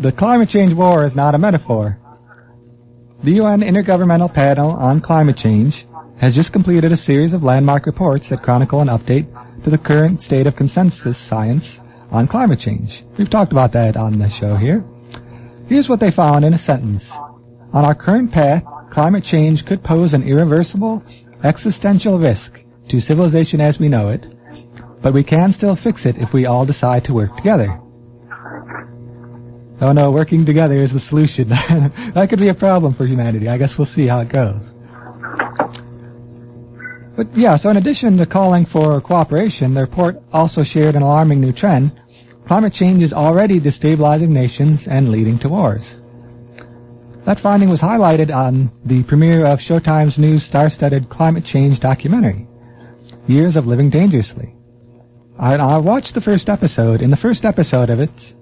The 0.00 0.10
climate 0.10 0.48
change 0.48 0.72
war 0.72 1.04
is 1.04 1.14
not 1.14 1.34
a 1.34 1.38
metaphor. 1.38 1.98
The 3.22 3.32
UN 3.32 3.60
Intergovernmental 3.60 4.32
Panel 4.32 4.70
on 4.70 5.00
Climate 5.00 5.36
Change 5.36 5.86
has 6.18 6.34
just 6.34 6.52
completed 6.52 6.92
a 6.92 6.96
series 6.96 7.32
of 7.32 7.42
landmark 7.42 7.86
reports 7.86 8.28
that 8.28 8.42
chronicle 8.42 8.80
an 8.80 8.88
update 8.88 9.26
to 9.64 9.70
the 9.70 9.78
current 9.78 10.22
state 10.22 10.46
of 10.46 10.56
consensus 10.56 11.18
science 11.18 11.80
on 12.10 12.28
climate 12.28 12.60
change. 12.60 13.04
We've 13.16 13.30
talked 13.30 13.52
about 13.52 13.72
that 13.72 13.96
on 13.96 14.18
the 14.18 14.28
show 14.28 14.54
here. 14.54 14.84
Here's 15.66 15.88
what 15.88 16.00
they 16.00 16.10
found 16.10 16.44
in 16.44 16.54
a 16.54 16.58
sentence. 16.58 17.10
On 17.72 17.84
our 17.84 17.94
current 17.94 18.30
path, 18.30 18.64
climate 18.90 19.24
change 19.24 19.64
could 19.64 19.82
pose 19.82 20.14
an 20.14 20.22
irreversible 20.22 21.02
existential 21.42 22.18
risk 22.18 22.60
to 22.88 23.00
civilization 23.00 23.60
as 23.60 23.78
we 23.78 23.88
know 23.88 24.10
it, 24.10 24.26
but 25.02 25.14
we 25.14 25.24
can 25.24 25.52
still 25.52 25.76
fix 25.76 26.06
it 26.06 26.16
if 26.18 26.32
we 26.32 26.46
all 26.46 26.66
decide 26.66 27.04
to 27.04 27.14
work 27.14 27.36
together. 27.36 27.80
Oh 29.80 29.92
no, 29.92 30.10
working 30.10 30.46
together 30.46 30.76
is 30.76 30.92
the 30.92 31.00
solution. 31.00 31.48
that 31.48 32.26
could 32.30 32.40
be 32.40 32.48
a 32.48 32.54
problem 32.54 32.94
for 32.94 33.06
humanity. 33.06 33.48
I 33.48 33.58
guess 33.58 33.76
we'll 33.76 33.86
see 33.86 34.06
how 34.06 34.20
it 34.20 34.28
goes. 34.28 34.73
But 37.16 37.36
yeah, 37.36 37.56
so 37.56 37.70
in 37.70 37.76
addition 37.76 38.16
to 38.18 38.26
calling 38.26 38.66
for 38.66 39.00
cooperation, 39.00 39.74
the 39.74 39.82
report 39.82 40.20
also 40.32 40.62
shared 40.62 40.96
an 40.96 41.02
alarming 41.02 41.40
new 41.40 41.52
trend. 41.52 42.00
Climate 42.46 42.74
change 42.74 43.02
is 43.02 43.12
already 43.12 43.60
destabilizing 43.60 44.30
nations 44.30 44.88
and 44.88 45.10
leading 45.10 45.38
to 45.38 45.48
wars. 45.48 46.02
That 47.24 47.40
finding 47.40 47.70
was 47.70 47.80
highlighted 47.80 48.34
on 48.34 48.70
the 48.84 49.02
premiere 49.04 49.46
of 49.46 49.60
Showtime's 49.60 50.18
new 50.18 50.38
star-studded 50.38 51.08
climate 51.08 51.44
change 51.44 51.80
documentary, 51.80 52.46
Years 53.26 53.56
of 53.56 53.66
Living 53.66 53.88
Dangerously. 53.88 54.54
I, 55.38 55.54
I 55.54 55.78
watched 55.78 56.14
the 56.14 56.20
first 56.20 56.50
episode. 56.50 57.00
In 57.00 57.10
the 57.10 57.16
first 57.16 57.44
episode 57.44 57.90
of 57.90 58.00
it, 58.00 58.34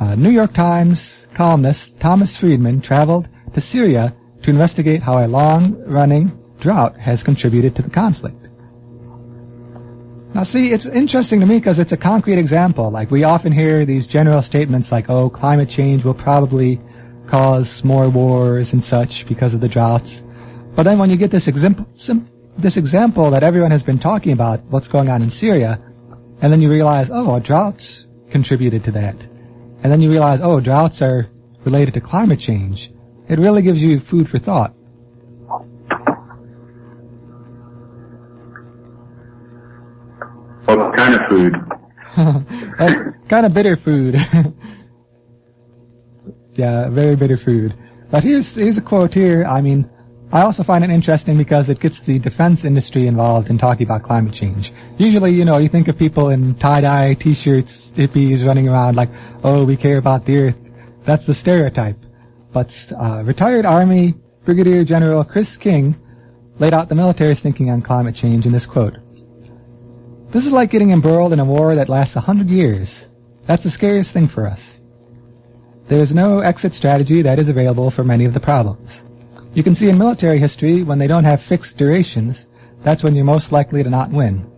uh, 0.00 0.14
New 0.14 0.30
York 0.30 0.54
Times 0.54 1.26
columnist 1.34 2.00
Thomas 2.00 2.34
Friedman 2.34 2.80
traveled 2.80 3.28
to 3.52 3.60
Syria 3.60 4.16
to 4.42 4.50
investigate 4.50 5.02
how 5.02 5.18
a 5.18 5.28
long-running 5.28 6.43
drought 6.64 6.98
has 6.98 7.22
contributed 7.22 7.76
to 7.76 7.82
the 7.82 7.90
conflict. 7.90 8.48
Now 10.34 10.44
see, 10.44 10.72
it's 10.72 10.86
interesting 10.86 11.40
to 11.40 11.46
me 11.46 11.58
because 11.58 11.78
it's 11.78 11.92
a 11.92 11.96
concrete 11.98 12.38
example. 12.38 12.90
Like 12.90 13.10
we 13.10 13.22
often 13.22 13.52
hear 13.52 13.84
these 13.84 14.06
general 14.06 14.40
statements 14.40 14.90
like, 14.90 15.10
oh, 15.10 15.28
climate 15.28 15.68
change 15.68 16.04
will 16.04 16.14
probably 16.14 16.80
cause 17.26 17.84
more 17.84 18.08
wars 18.08 18.72
and 18.72 18.82
such 18.82 19.26
because 19.26 19.52
of 19.52 19.60
the 19.60 19.68
droughts. 19.68 20.22
But 20.74 20.84
then 20.84 20.98
when 20.98 21.10
you 21.10 21.16
get 21.16 21.30
this 21.30 21.48
example, 21.48 21.86
this 22.56 22.78
example 22.78 23.30
that 23.32 23.42
everyone 23.42 23.70
has 23.70 23.82
been 23.82 23.98
talking 23.98 24.32
about, 24.32 24.64
what's 24.64 24.88
going 24.88 25.10
on 25.10 25.20
in 25.20 25.30
Syria, 25.30 25.78
and 26.40 26.50
then 26.50 26.62
you 26.62 26.70
realize, 26.70 27.10
oh, 27.12 27.38
droughts 27.40 28.06
contributed 28.30 28.84
to 28.84 28.92
that. 28.92 29.16
And 29.82 29.92
then 29.92 30.00
you 30.00 30.10
realize, 30.10 30.40
oh, 30.40 30.60
droughts 30.60 31.02
are 31.02 31.28
related 31.66 31.92
to 31.94 32.00
climate 32.00 32.40
change. 32.40 32.90
It 33.28 33.38
really 33.38 33.60
gives 33.60 33.82
you 33.82 34.00
food 34.00 34.30
for 34.30 34.38
thought. 34.38 34.74
what 40.66 40.96
kind 40.96 41.14
of 41.14 41.23
food? 41.34 41.54
kind 43.28 43.46
of 43.46 43.54
bitter 43.54 43.76
food. 43.76 44.14
yeah, 46.52 46.88
very 46.88 47.16
bitter 47.16 47.36
food. 47.36 47.74
But 48.10 48.22
here's 48.22 48.54
here's 48.54 48.78
a 48.78 48.82
quote 48.82 49.12
here. 49.12 49.44
I 49.44 49.60
mean, 49.60 49.90
I 50.32 50.42
also 50.42 50.62
find 50.62 50.84
it 50.84 50.90
interesting 50.90 51.36
because 51.36 51.68
it 51.68 51.80
gets 51.80 52.00
the 52.00 52.18
defense 52.18 52.64
industry 52.64 53.06
involved 53.06 53.50
in 53.50 53.58
talking 53.58 53.86
about 53.86 54.04
climate 54.04 54.34
change. 54.34 54.72
Usually, 54.98 55.32
you 55.32 55.44
know, 55.44 55.58
you 55.58 55.68
think 55.68 55.88
of 55.88 55.98
people 55.98 56.30
in 56.30 56.54
tie-dye 56.54 57.14
t-shirts, 57.14 57.92
hippies 57.92 58.46
running 58.46 58.68
around 58.68 58.96
like, 58.96 59.10
oh, 59.42 59.64
we 59.64 59.76
care 59.76 59.98
about 59.98 60.26
the 60.26 60.38
earth. 60.38 60.56
That's 61.02 61.24
the 61.24 61.34
stereotype. 61.34 61.98
But 62.52 62.92
uh, 62.98 63.22
retired 63.24 63.66
Army 63.66 64.14
Brigadier 64.44 64.84
General 64.84 65.24
Chris 65.24 65.56
King 65.56 65.96
laid 66.58 66.72
out 66.72 66.88
the 66.88 66.94
military's 66.94 67.40
thinking 67.40 67.70
on 67.70 67.82
climate 67.82 68.14
change 68.14 68.46
in 68.46 68.52
this 68.52 68.66
quote. 68.66 68.98
This 70.34 70.46
is 70.46 70.52
like 70.52 70.72
getting 70.72 70.90
embroiled 70.90 71.32
in 71.32 71.38
a 71.38 71.44
war 71.44 71.76
that 71.76 71.88
lasts 71.88 72.16
a 72.16 72.20
hundred 72.20 72.50
years. 72.50 73.08
That's 73.46 73.62
the 73.62 73.70
scariest 73.70 74.10
thing 74.10 74.26
for 74.26 74.48
us. 74.48 74.80
There 75.86 76.02
is 76.02 76.12
no 76.12 76.40
exit 76.40 76.74
strategy 76.74 77.22
that 77.22 77.38
is 77.38 77.48
available 77.48 77.88
for 77.92 78.02
many 78.02 78.24
of 78.24 78.34
the 78.34 78.40
problems. 78.40 79.04
You 79.54 79.62
can 79.62 79.76
see 79.76 79.88
in 79.88 79.96
military 79.96 80.40
history, 80.40 80.82
when 80.82 80.98
they 80.98 81.06
don't 81.06 81.22
have 81.22 81.40
fixed 81.40 81.78
durations, 81.78 82.48
that's 82.82 83.04
when 83.04 83.14
you're 83.14 83.24
most 83.24 83.52
likely 83.52 83.84
to 83.84 83.88
not 83.88 84.10
win. 84.10 84.50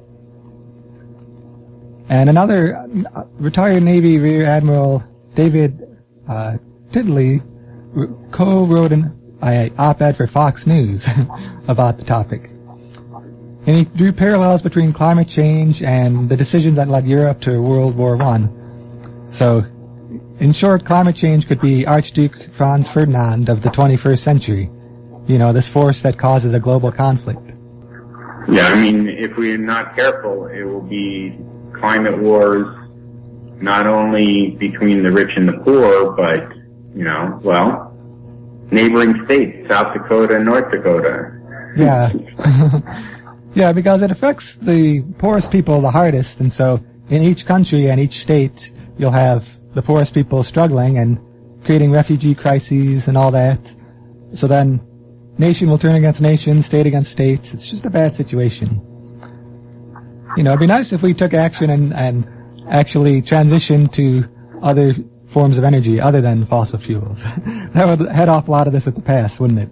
And 2.09 2.31
another 2.31 2.79
uh, 3.15 3.25
retired 3.35 3.83
Navy 3.83 4.19
Rear 4.19 4.47
Admiral 4.47 5.05
David 5.35 5.79
uh, 6.27 6.57
co-wrote 8.31 8.93
an 8.93 9.75
op-ed 9.77 10.17
for 10.17 10.27
Fox 10.27 10.67
News 10.67 11.07
about 11.69 11.99
the 11.99 12.05
topic. 12.05 12.56
And 13.67 13.77
he 13.77 13.85
drew 13.85 14.13
parallels 14.13 14.63
between 14.63 14.93
climate 14.93 15.29
change 15.29 15.83
and 15.83 16.29
the 16.29 16.37
decisions 16.37 16.77
that 16.77 16.87
led 16.87 17.07
Europe 17.07 17.41
to 17.43 17.61
World 17.61 17.97
War 17.97 18.17
One. 18.17 19.29
So, 19.33 19.65
in 20.39 20.53
short, 20.53 20.87
climate 20.87 21.17
change 21.17 21.49
could 21.49 21.61
be 21.61 21.85
Archduke 21.85 22.55
Franz 22.57 22.89
Ferdinand 22.89 23.49
of 23.49 23.63
the 23.63 23.71
21st 23.71 24.19
century. 24.19 24.71
You 25.27 25.39
know, 25.39 25.53
this 25.53 25.67
force 25.67 26.03
that 26.03 26.17
causes 26.17 26.55
a 26.55 26.61
global 26.61 26.93
conflict. 26.93 27.41
Yeah, 28.49 28.69
I 28.69 28.81
mean, 28.81 29.09
if 29.09 29.37
we're 29.37 29.59
not 29.59 29.97
careful, 29.97 30.47
it 30.47 30.63
will 30.63 30.83
be 30.83 31.37
climate 31.81 32.23
wars, 32.23 32.69
not 33.61 33.89
only 33.89 34.51
between 34.51 35.03
the 35.03 35.11
rich 35.11 35.31
and 35.35 35.49
the 35.49 35.59
poor, 35.65 36.13
but, 36.13 36.57
you 36.95 37.03
know, 37.03 37.41
well, 37.43 37.93
neighboring 38.71 39.25
states, 39.25 39.67
South 39.67 39.93
Dakota 39.93 40.37
and 40.37 40.45
North 40.45 40.71
Dakota. 40.71 41.33
Yeah. 41.77 42.13
Yeah, 43.57 43.73
because 43.73 44.03
it 44.03 44.11
affects 44.11 44.57
the 44.57 45.01
poorest 45.17 45.51
people 45.51 45.81
the 45.81 45.91
hardest, 45.91 46.41
and 46.41 46.53
so 46.53 46.79
in 47.09 47.23
each 47.23 47.47
country 47.47 47.89
and 47.89 47.99
each 47.99 48.21
state, 48.21 48.71
you'll 48.99 49.11
have 49.11 49.49
the 49.75 49.81
poorest 49.81 50.13
people 50.13 50.43
struggling 50.43 50.99
and 50.99 51.19
creating 51.65 51.91
refugee 51.91 52.35
crises 52.35 53.09
and 53.09 53.17
all 53.17 53.31
that. 53.31 53.59
So 54.35 54.47
then, 54.47 54.87
nation 55.39 55.71
will 55.71 55.79
turn 55.79 55.97
against 55.97 56.21
nation, 56.21 56.63
state 56.63 56.87
against 56.87 57.11
states. 57.11 57.55
It's 57.55 57.67
just 57.67 57.87
a 57.87 57.91
bad 57.91 58.15
situation. 58.15 58.83
You 60.37 60.43
know, 60.43 60.51
it'd 60.51 60.61
be 60.61 60.67
nice 60.67 60.93
if 60.93 61.01
we 61.01 61.15
took 61.15 61.33
action 61.33 61.71
and, 61.71 61.95
and 61.95 62.29
actually 62.69 63.23
transitioned 63.23 63.91
to 63.93 64.29
other 64.63 64.95
forms 65.29 65.57
of 65.57 65.65
energy 65.65 65.99
other 65.99 66.21
than 66.21 66.45
fossil 66.45 66.79
fuels. 66.79 67.23
that 67.73 67.87
would 67.87 68.07
head 68.11 68.29
off 68.29 68.49
a 68.49 68.51
lot 68.51 68.67
of 68.67 68.75
this 68.75 68.87
at 68.87 68.95
the 68.95 69.01
pass, 69.01 69.41
wouldn't 69.41 69.61
it? 69.61 69.71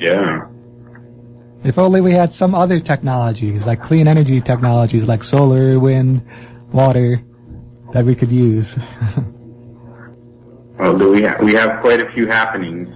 Yeah. 0.00 0.46
If 1.64 1.76
only 1.78 2.00
we 2.00 2.12
had 2.12 2.32
some 2.32 2.54
other 2.54 2.80
technologies, 2.80 3.66
like 3.66 3.82
clean 3.82 4.06
energy 4.08 4.40
technologies 4.40 5.06
like 5.08 5.24
solar, 5.24 5.78
wind, 5.78 6.22
water, 6.72 7.20
that 7.92 8.04
we 8.04 8.14
could 8.14 8.30
use. 8.30 8.76
well, 10.78 10.96
do 10.96 11.10
we, 11.10 11.22
ha- 11.24 11.36
we 11.42 11.54
have 11.54 11.80
quite 11.80 12.00
a 12.00 12.10
few 12.12 12.26
happenings. 12.26 12.88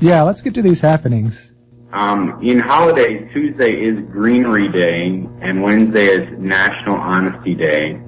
Yeah, 0.00 0.22
let's 0.22 0.42
get 0.42 0.54
to 0.54 0.62
these 0.62 0.80
happenings. 0.80 1.52
Um, 1.92 2.40
in 2.42 2.58
holidays, 2.58 3.30
Tuesday 3.32 3.80
is 3.80 3.98
Greenery 4.10 4.68
Day, 4.70 5.26
and 5.40 5.62
Wednesday 5.62 6.06
is 6.06 6.38
National 6.38 6.96
Honesty 6.96 7.54
Day. 7.54 8.00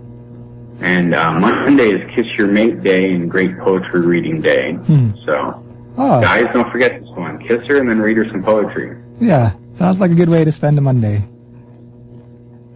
And 0.80 1.14
uh, 1.14 1.32
Monday 1.32 1.90
is 1.90 2.10
Kiss 2.14 2.26
Your 2.36 2.46
Mate 2.48 2.82
Day 2.82 3.12
and 3.12 3.30
Great 3.30 3.58
Poetry 3.58 4.00
Reading 4.00 4.40
Day. 4.40 4.72
Hmm. 4.72 5.10
So, 5.24 5.66
Oh, 5.98 6.20
guys, 6.20 6.46
don't 6.52 6.70
forget 6.70 7.00
this 7.00 7.08
one. 7.10 7.38
Kiss 7.46 7.66
her 7.66 7.78
and 7.78 7.88
then 7.88 8.00
read 8.00 8.16
her 8.16 8.24
some 8.30 8.42
poetry. 8.42 8.96
Yeah, 9.20 9.52
sounds 9.74 10.00
like 10.00 10.10
a 10.10 10.14
good 10.14 10.28
way 10.28 10.44
to 10.44 10.52
spend 10.52 10.78
a 10.78 10.80
Monday. 10.80 11.16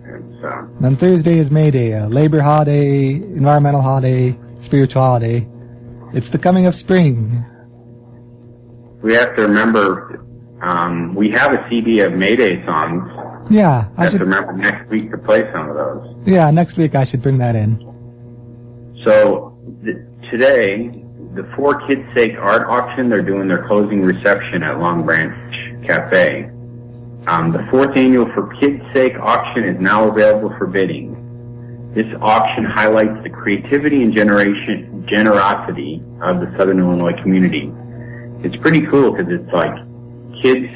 And 0.05 0.39
so, 0.41 0.69
Then 0.81 0.97
Thursday 0.97 1.39
is 1.39 1.51
May 1.51 1.71
Day, 1.71 1.93
a 1.93 2.07
labor 2.09 2.41
holiday, 2.41 3.15
environmental 3.15 3.81
holiday, 3.81 4.37
spiritual 4.61 5.03
holiday. 5.03 5.47
It's 6.13 6.31
the 6.31 6.39
coming 6.39 6.67
of 6.67 6.75
spring. 6.75 7.45
we 9.03 9.15
have 9.15 9.35
to 9.37 9.43
remember, 9.43 10.25
um, 10.63 11.15
we 11.15 11.31
have 11.31 11.53
a 11.53 11.67
CD 11.69 12.01
of 12.01 12.13
May 12.13 12.37
Day 12.37 12.65
songs. 12.65 13.11
Yeah, 13.51 13.89
I 13.97 14.05
have 14.05 14.13
to 14.13 14.19
should, 14.19 14.21
remember 14.23 14.53
next 14.55 14.89
week 14.91 15.11
to 15.11 15.19
play 15.19 15.43
some 15.53 15.69
of 15.69 15.77
those. 15.77 16.17
yeah, 16.27 16.51
next 16.51 16.77
week 16.79 16.95
I 16.95 17.05
should 17.05 17.21
bring 17.23 17.39
that 17.39 17.55
in. 17.57 17.79
So 19.05 19.59
th- 19.85 19.97
today, 20.31 21.05
the 21.35 21.43
For 21.57 21.87
Kids 21.87 22.03
Sake 22.15 22.33
Art 22.39 22.67
Auction, 22.69 23.11
they're 23.11 23.21
doing 23.23 23.49
their 23.49 23.67
closing 23.67 24.01
reception 24.03 24.63
at 24.63 24.79
Long 24.79 25.05
Branch 25.05 25.35
Cafe. 25.87 26.51
Um, 27.27 27.51
the 27.53 27.67
fourth 27.71 27.97
annual 27.97 28.27
For 28.35 28.55
Kids 28.61 28.83
Sake 28.93 29.15
auction 29.19 29.65
is 29.65 29.81
now 29.81 30.09
available 30.09 30.55
for 30.59 30.67
bidding. 30.67 31.21
This 31.95 32.07
auction 32.21 32.65
highlights 32.65 33.23
the 33.23 33.31
creativity 33.31 34.03
and 34.03 34.13
generation 34.13 35.07
generosity 35.09 36.03
of 36.23 36.41
the 36.41 36.53
Southern 36.59 36.81
Illinois 36.81 37.15
community. 37.23 37.73
It's 38.43 38.57
pretty 38.57 38.85
cool 38.87 39.13
because 39.13 39.33
it's 39.33 39.53
like 39.53 39.73
kids 40.43 40.67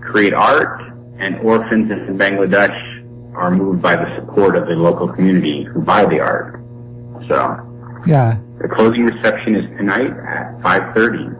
create 0.00 0.32
art 0.32 0.80
and 1.18 1.38
orphans 1.40 1.90
in 1.90 2.16
Bangladesh 2.16 3.34
are 3.34 3.50
moved 3.50 3.82
by 3.82 3.96
the 3.96 4.14
support 4.16 4.56
of 4.56 4.66
the 4.66 4.72
local 4.74 5.08
community 5.08 5.64
who 5.64 5.80
buy 5.82 6.04
the 6.04 6.20
art. 6.20 6.60
So 7.28 8.00
Yeah. 8.06 8.36
the 8.60 8.68
closing 8.68 9.04
reception 9.04 9.54
is 9.56 9.66
tonight 9.78 10.10
at 10.10 10.60
5.30. 10.62 11.34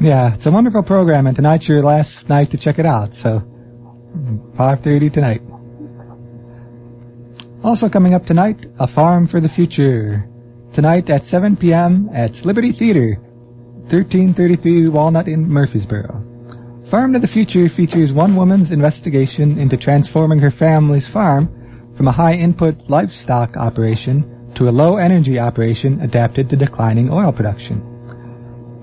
Yeah, 0.00 0.34
it's 0.34 0.46
a 0.46 0.50
wonderful 0.50 0.82
program, 0.82 1.26
and 1.26 1.36
tonight's 1.36 1.68
your 1.68 1.82
last 1.82 2.28
night 2.28 2.50
to 2.50 2.58
check 2.58 2.78
it 2.78 2.86
out, 2.86 3.14
so 3.14 3.40
5.30 4.54 5.12
tonight. 5.12 5.42
Also 7.62 7.88
coming 7.88 8.12
up 8.12 8.26
tonight, 8.26 8.66
A 8.78 8.86
Farm 8.86 9.28
for 9.28 9.40
the 9.40 9.48
Future. 9.48 10.28
Tonight 10.72 11.08
at 11.10 11.24
7 11.24 11.56
p.m. 11.56 12.10
at 12.12 12.44
Liberty 12.44 12.72
Theater, 12.72 13.14
1333 13.88 14.88
Walnut 14.88 15.28
in 15.28 15.46
Murphysboro. 15.46 16.88
Farm 16.88 17.12
to 17.12 17.20
the 17.20 17.28
Future 17.28 17.68
features 17.68 18.12
one 18.12 18.34
woman's 18.34 18.72
investigation 18.72 19.58
into 19.58 19.76
transforming 19.76 20.40
her 20.40 20.50
family's 20.50 21.06
farm 21.06 21.94
from 21.96 22.08
a 22.08 22.12
high-input 22.12 22.90
livestock 22.90 23.56
operation 23.56 24.52
to 24.56 24.68
a 24.68 24.72
low-energy 24.72 25.38
operation 25.38 26.00
adapted 26.00 26.50
to 26.50 26.56
declining 26.56 27.10
oil 27.10 27.32
production. 27.32 27.93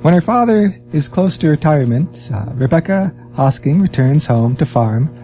When 0.02 0.16
her 0.16 0.22
father 0.22 0.82
is 0.94 1.08
close 1.08 1.38
to 1.38 1.50
retirement, 1.50 2.32
uh, 2.34 2.46
Rebecca 2.56 3.14
Hosking 3.36 3.80
returns 3.80 4.26
home 4.26 4.56
to 4.56 4.66
farm, 4.66 5.16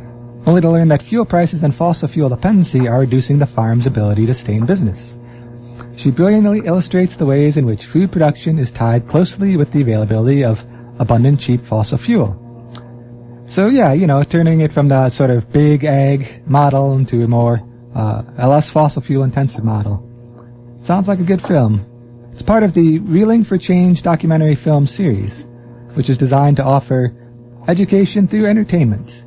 only 0.45 0.61
to 0.61 0.69
learn 0.69 0.89
that 0.89 1.01
fuel 1.01 1.25
prices 1.25 1.63
and 1.63 1.73
fossil 1.73 2.07
fuel 2.07 2.29
dependency 2.29 2.87
are 2.87 2.99
reducing 2.99 3.39
the 3.39 3.47
farm's 3.47 3.87
ability 3.87 4.27
to 4.27 4.35
stay 4.35 4.53
in 4.53 4.67
business. 4.67 5.17
She 5.95 6.11
brilliantly 6.11 6.61
illustrates 6.63 7.15
the 7.15 7.25
ways 7.25 7.57
in 7.57 7.65
which 7.65 7.87
food 7.87 8.11
production 8.11 8.59
is 8.59 8.69
tied 8.69 9.07
closely 9.07 9.57
with 9.57 9.71
the 9.71 9.81
availability 9.81 10.43
of 10.43 10.63
abundant 10.99 11.39
cheap 11.39 11.65
fossil 11.65 11.97
fuel. 11.97 12.37
So 13.47 13.69
yeah, 13.69 13.93
you 13.93 14.05
know, 14.05 14.21
turning 14.21 14.61
it 14.61 14.73
from 14.73 14.89
the 14.89 15.09
sort 15.09 15.31
of 15.31 15.51
big 15.51 15.85
ag 15.85 16.47
model 16.47 16.93
into 16.93 17.23
a 17.23 17.27
more, 17.27 17.63
uh, 17.95 18.21
less 18.47 18.69
fossil 18.69 19.01
fuel 19.01 19.23
intensive 19.23 19.63
model. 19.63 20.03
Sounds 20.81 21.07
like 21.07 21.19
a 21.19 21.23
good 21.23 21.41
film. 21.41 21.83
It's 22.38 22.43
part 22.43 22.62
of 22.62 22.76
the 22.76 23.00
Reeling 23.00 23.45
for 23.45 23.58
Change 23.58 24.04
documentary 24.04 24.54
film 24.54 24.86
series, 24.86 25.47
which 25.95 26.08
is 26.08 26.19
designed 26.19 26.58
to 26.58 26.63
offer 26.63 27.12
education 27.67 28.28
through 28.28 28.45
entertainment. 28.45 29.26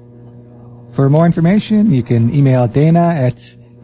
For 0.93 1.11
more 1.11 1.27
information, 1.27 1.91
you 1.91 2.05
can 2.05 2.33
email 2.33 2.69
Dana 2.69 3.01
at 3.01 3.35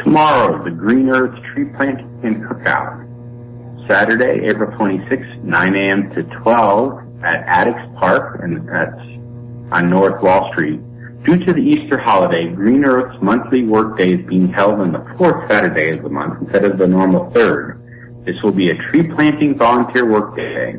Tomorrow, 0.03 0.63
the 0.63 0.71
Green 0.71 1.09
Earth 1.09 1.39
Tree 1.53 1.65
Planting 1.65 2.19
and 2.23 2.37
Cookout. 2.37 3.05
Saturday, 3.87 4.47
April 4.49 4.71
26th, 4.71 5.43
9 5.43 5.75
a.m. 5.75 6.09
to 6.15 6.23
12 6.41 7.06
at 7.23 7.45
Attucks 7.47 7.99
Park, 7.99 8.39
and 8.43 8.67
that's 8.67 8.99
on 9.71 9.89
North 9.89 10.21
Wall 10.21 10.49
Street. 10.51 10.79
Due 11.23 11.43
to 11.45 11.53
the 11.53 11.61
Easter 11.61 11.97
holiday, 11.97 12.47
Green 12.47 12.85
Earth's 12.85 13.21
monthly 13.21 13.63
workday 13.63 14.13
is 14.13 14.25
being 14.27 14.47
held 14.47 14.79
on 14.79 14.91
the 14.91 15.05
fourth 15.17 15.49
Saturday 15.49 15.97
of 15.97 16.03
the 16.03 16.09
month 16.09 16.41
instead 16.41 16.63
of 16.63 16.77
the 16.77 16.87
normal 16.87 17.29
third. 17.31 17.83
This 18.25 18.41
will 18.43 18.51
be 18.51 18.69
a 18.69 18.75
tree 18.75 19.07
planting 19.07 19.57
volunteer 19.57 20.05
workday. 20.09 20.75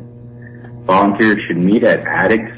Volunteers 0.85 1.39
should 1.47 1.57
meet 1.57 1.83
at 1.83 1.99
Attucks 1.99 2.55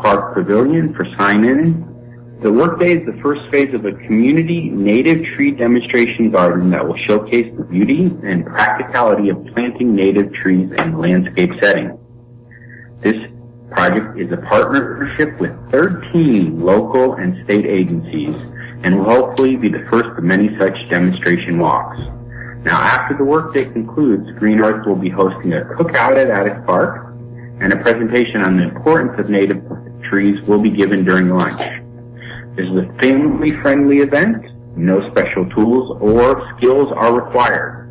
Park 0.00 0.34
Pavilion 0.34 0.94
for 0.94 1.06
sign-in. 1.16 2.38
The 2.42 2.52
workday 2.52 2.98
is 2.98 3.06
the 3.06 3.18
first 3.22 3.40
phase 3.50 3.72
of 3.74 3.84
a 3.84 3.92
community 3.92 4.68
native 4.68 5.24
tree 5.34 5.50
demonstration 5.50 6.30
garden 6.30 6.70
that 6.70 6.86
will 6.86 6.98
showcase 7.06 7.52
the 7.56 7.64
beauty 7.64 8.04
and 8.22 8.44
practicality 8.44 9.30
of 9.30 9.44
planting 9.54 9.94
native 9.94 10.32
trees 10.34 10.70
in 10.70 10.98
landscape 10.98 11.50
setting. 11.60 11.98
This 13.00 13.16
project 13.70 14.18
is 14.18 14.30
a 14.32 14.36
partnership 14.36 15.38
with 15.40 15.52
13 15.70 16.60
local 16.60 17.14
and 17.14 17.44
state 17.44 17.66
agencies 17.66 18.34
and 18.82 18.98
will 18.98 19.04
hopefully 19.04 19.56
be 19.56 19.68
the 19.68 19.84
first 19.90 20.08
of 20.16 20.24
many 20.24 20.56
such 20.58 20.76
demonstration 20.90 21.58
walks. 21.58 21.98
Now 22.64 22.80
after 22.80 23.16
the 23.16 23.24
workday 23.24 23.64
concludes, 23.64 24.30
Green 24.38 24.60
Earth 24.60 24.86
will 24.86 24.96
be 24.96 25.10
hosting 25.10 25.52
a 25.52 25.60
cookout 25.76 26.16
at 26.16 26.28
Attucks 26.30 26.64
Park 26.66 27.14
and 27.60 27.72
a 27.72 27.76
presentation 27.76 28.42
on 28.42 28.56
the 28.56 28.64
importance 28.64 29.18
of 29.18 29.30
native 29.30 29.62
trees 30.08 30.40
will 30.46 30.60
be 30.60 30.70
given 30.70 31.04
during 31.04 31.28
lunch. 31.28 31.60
This 32.56 32.66
is 32.66 32.76
a 32.76 32.98
family-friendly 33.00 33.98
event. 33.98 34.44
No 34.76 35.08
special 35.10 35.48
tools 35.50 35.96
or 36.00 36.54
skills 36.56 36.88
are 36.94 37.14
required. 37.14 37.90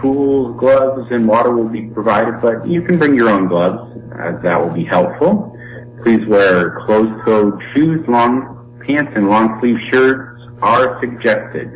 Tools, 0.00 0.58
gloves, 0.58 1.06
and 1.10 1.26
water 1.26 1.50
will 1.50 1.68
be 1.68 1.82
provided, 1.82 2.40
but 2.40 2.66
you 2.66 2.82
can 2.82 2.98
bring 2.98 3.14
your 3.14 3.28
own 3.28 3.48
gloves, 3.48 3.89
that 4.42 4.60
will 4.60 4.74
be 4.74 4.84
helpful. 4.84 5.56
Please 6.02 6.26
wear 6.26 6.80
closed-toed 6.86 7.60
shoes, 7.74 8.00
long 8.08 8.80
pants, 8.86 9.12
and 9.14 9.28
long-sleeve 9.28 9.76
shirts 9.90 10.40
are 10.62 10.98
suggested. 11.00 11.68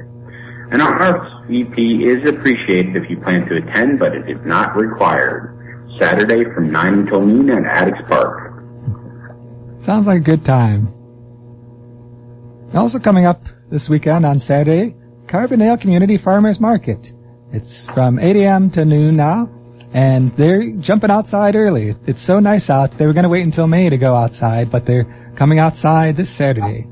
An 0.70 0.80
RSVP 0.80 2.02
is 2.02 2.28
appreciated 2.28 2.96
if 2.96 3.08
you 3.10 3.18
plan 3.20 3.46
to 3.46 3.56
attend, 3.56 3.98
but 3.98 4.14
it 4.14 4.28
is 4.28 4.38
not 4.44 4.74
required. 4.76 5.50
Saturday 6.00 6.44
from 6.54 6.70
9 6.70 6.94
until 7.00 7.20
noon 7.20 7.50
at 7.50 7.64
Attucks 7.64 8.08
Park. 8.08 8.52
Sounds 9.80 10.06
like 10.06 10.18
a 10.18 10.24
good 10.24 10.44
time. 10.44 10.92
Also 12.74 12.98
coming 12.98 13.26
up 13.26 13.44
this 13.70 13.88
weekend 13.88 14.24
on 14.24 14.38
Saturday, 14.38 14.96
Carbondale 15.26 15.80
Community 15.80 16.16
Farmers 16.16 16.58
Market. 16.58 17.12
It's 17.52 17.86
from 17.86 18.18
8 18.18 18.34
a.m. 18.36 18.70
to 18.72 18.84
noon 18.84 19.16
now, 19.16 19.48
and 19.94 20.36
they're 20.36 20.72
jumping 20.72 21.12
outside 21.12 21.54
early. 21.54 21.94
It's 22.04 22.20
so 22.20 22.40
nice 22.40 22.68
out. 22.68 22.90
They 22.98 23.06
were 23.06 23.12
going 23.12 23.24
to 23.24 23.30
wait 23.30 23.44
until 23.44 23.68
May 23.68 23.88
to 23.88 23.96
go 23.96 24.12
outside, 24.12 24.68
but 24.70 24.84
they're 24.84 25.32
coming 25.36 25.60
outside 25.60 26.16
this 26.16 26.28
Saturday. 26.28 26.88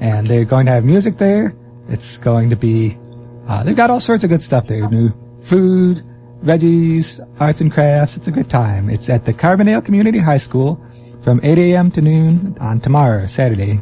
And 0.00 0.26
they're 0.26 0.46
going 0.46 0.64
to 0.64 0.72
have 0.72 0.84
music 0.84 1.18
there. 1.18 1.54
It's 1.90 2.16
going 2.16 2.50
to 2.50 2.56
be, 2.56 2.98
uh, 3.46 3.64
they've 3.64 3.76
got 3.76 3.90
all 3.90 4.00
sorts 4.00 4.24
of 4.24 4.30
good 4.30 4.40
stuff 4.40 4.66
there. 4.66 4.88
New 4.88 5.12
food, 5.44 6.02
veggies, 6.42 7.20
arts 7.38 7.60
and 7.60 7.70
crafts. 7.70 8.16
It's 8.16 8.28
a 8.28 8.32
good 8.32 8.48
time. 8.48 8.88
It's 8.88 9.10
at 9.10 9.26
the 9.26 9.34
Carbondale 9.34 9.84
Community 9.84 10.20
High 10.20 10.38
School 10.38 10.82
from 11.22 11.38
8 11.42 11.58
a.m. 11.58 11.90
to 11.90 12.00
noon 12.00 12.56
on 12.60 12.80
tomorrow, 12.80 13.26
Saturday. 13.26 13.78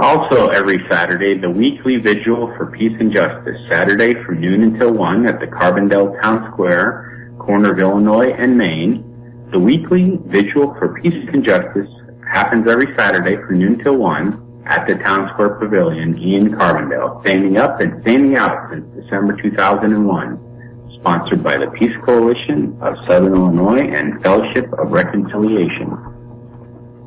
Also 0.00 0.48
every 0.48 0.82
Saturday, 0.88 1.38
the 1.38 1.50
weekly 1.50 1.96
vigil 1.96 2.46
for 2.56 2.66
peace 2.70 2.96
and 2.98 3.12
justice, 3.12 3.56
Saturday 3.70 4.14
from 4.24 4.40
noon 4.40 4.62
until 4.62 4.94
1 4.94 5.26
at 5.26 5.40
the 5.40 5.46
Carbondale 5.46 6.18
Town 6.22 6.50
Square, 6.52 7.34
corner 7.38 7.72
of 7.72 7.78
Illinois 7.78 8.30
and 8.30 8.56
Main. 8.56 9.04
The 9.52 9.58
weekly 9.58 10.18
vigil 10.24 10.74
for 10.78 10.98
peace 11.02 11.28
and 11.32 11.44
justice 11.44 11.88
happens 12.26 12.66
every 12.66 12.94
Saturday 12.96 13.36
from 13.36 13.58
noon 13.58 13.78
till 13.82 13.98
1 13.98 14.64
at 14.66 14.86
the 14.86 14.94
Town 14.94 15.28
Square 15.34 15.56
Pavilion 15.56 16.16
in 16.16 16.52
Carbondale, 16.52 17.20
standing 17.20 17.58
up 17.58 17.80
and 17.80 18.00
standing 18.00 18.36
out 18.36 18.70
since 18.70 18.86
December 18.94 19.36
2001, 19.42 20.96
sponsored 20.98 21.42
by 21.42 21.58
the 21.58 21.70
Peace 21.72 21.94
Coalition 22.06 22.78
of 22.80 22.94
Southern 23.06 23.34
Illinois 23.34 23.86
and 23.86 24.22
Fellowship 24.22 24.72
of 24.78 24.92
Reconciliation. 24.92 25.92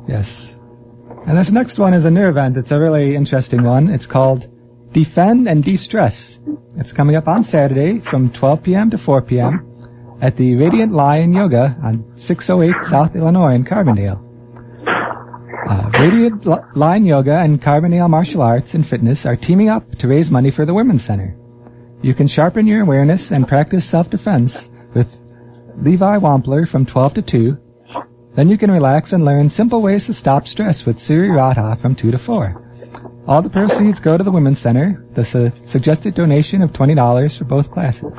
Yes. 0.06 0.53
And 1.26 1.38
this 1.38 1.50
next 1.50 1.78
one 1.78 1.94
is 1.94 2.04
a 2.04 2.10
new 2.10 2.28
event. 2.28 2.56
It's 2.58 2.70
a 2.70 2.78
really 2.78 3.16
interesting 3.16 3.62
one. 3.62 3.88
It's 3.88 4.06
called 4.06 4.46
Defend 4.92 5.48
and 5.48 5.64
De-Stress. 5.64 6.38
It's 6.76 6.92
coming 6.92 7.16
up 7.16 7.28
on 7.28 7.42
Saturday 7.42 8.00
from 8.00 8.30
12 8.30 8.62
p.m. 8.62 8.90
to 8.90 8.98
4 8.98 9.22
p.m. 9.22 10.18
at 10.20 10.36
the 10.36 10.54
Radiant 10.56 10.92
Lion 10.92 11.32
Yoga 11.32 11.76
on 11.82 12.04
608 12.18 12.82
South 12.82 13.16
Illinois 13.16 13.54
in 13.54 13.64
Carbondale. 13.64 14.20
Uh, 14.86 15.90
Radiant 15.98 16.46
L- 16.46 16.68
Lion 16.74 17.06
Yoga 17.06 17.38
and 17.38 17.60
Carbondale 17.60 18.10
Martial 18.10 18.42
Arts 18.42 18.74
and 18.74 18.86
Fitness 18.86 19.24
are 19.24 19.36
teaming 19.36 19.70
up 19.70 19.96
to 19.96 20.08
raise 20.08 20.30
money 20.30 20.50
for 20.50 20.66
the 20.66 20.74
Women's 20.74 21.04
Center. 21.04 21.34
You 22.02 22.14
can 22.14 22.26
sharpen 22.26 22.66
your 22.66 22.82
awareness 22.82 23.30
and 23.30 23.48
practice 23.48 23.86
self-defense 23.86 24.68
with 24.94 25.08
Levi 25.80 26.18
Wampler 26.18 26.68
from 26.68 26.84
12 26.84 27.14
to 27.14 27.22
2 27.22 27.58
then 28.34 28.48
you 28.48 28.58
can 28.58 28.70
relax 28.70 29.12
and 29.12 29.24
learn 29.24 29.48
simple 29.48 29.80
ways 29.80 30.06
to 30.06 30.14
stop 30.14 30.48
stress 30.48 30.84
with 30.84 30.98
Siri 30.98 31.30
Radha 31.30 31.78
from 31.80 31.94
2 31.94 32.10
to 32.10 32.18
4. 32.18 32.60
All 33.26 33.42
the 33.42 33.48
proceeds 33.48 34.00
go 34.00 34.16
to 34.16 34.24
the 34.24 34.30
Women's 34.30 34.58
Center, 34.58 35.04
the 35.14 35.24
su- 35.24 35.52
suggested 35.62 36.14
donation 36.14 36.60
of 36.60 36.72
$20 36.72 37.38
for 37.38 37.44
both 37.44 37.70
classes. 37.70 38.12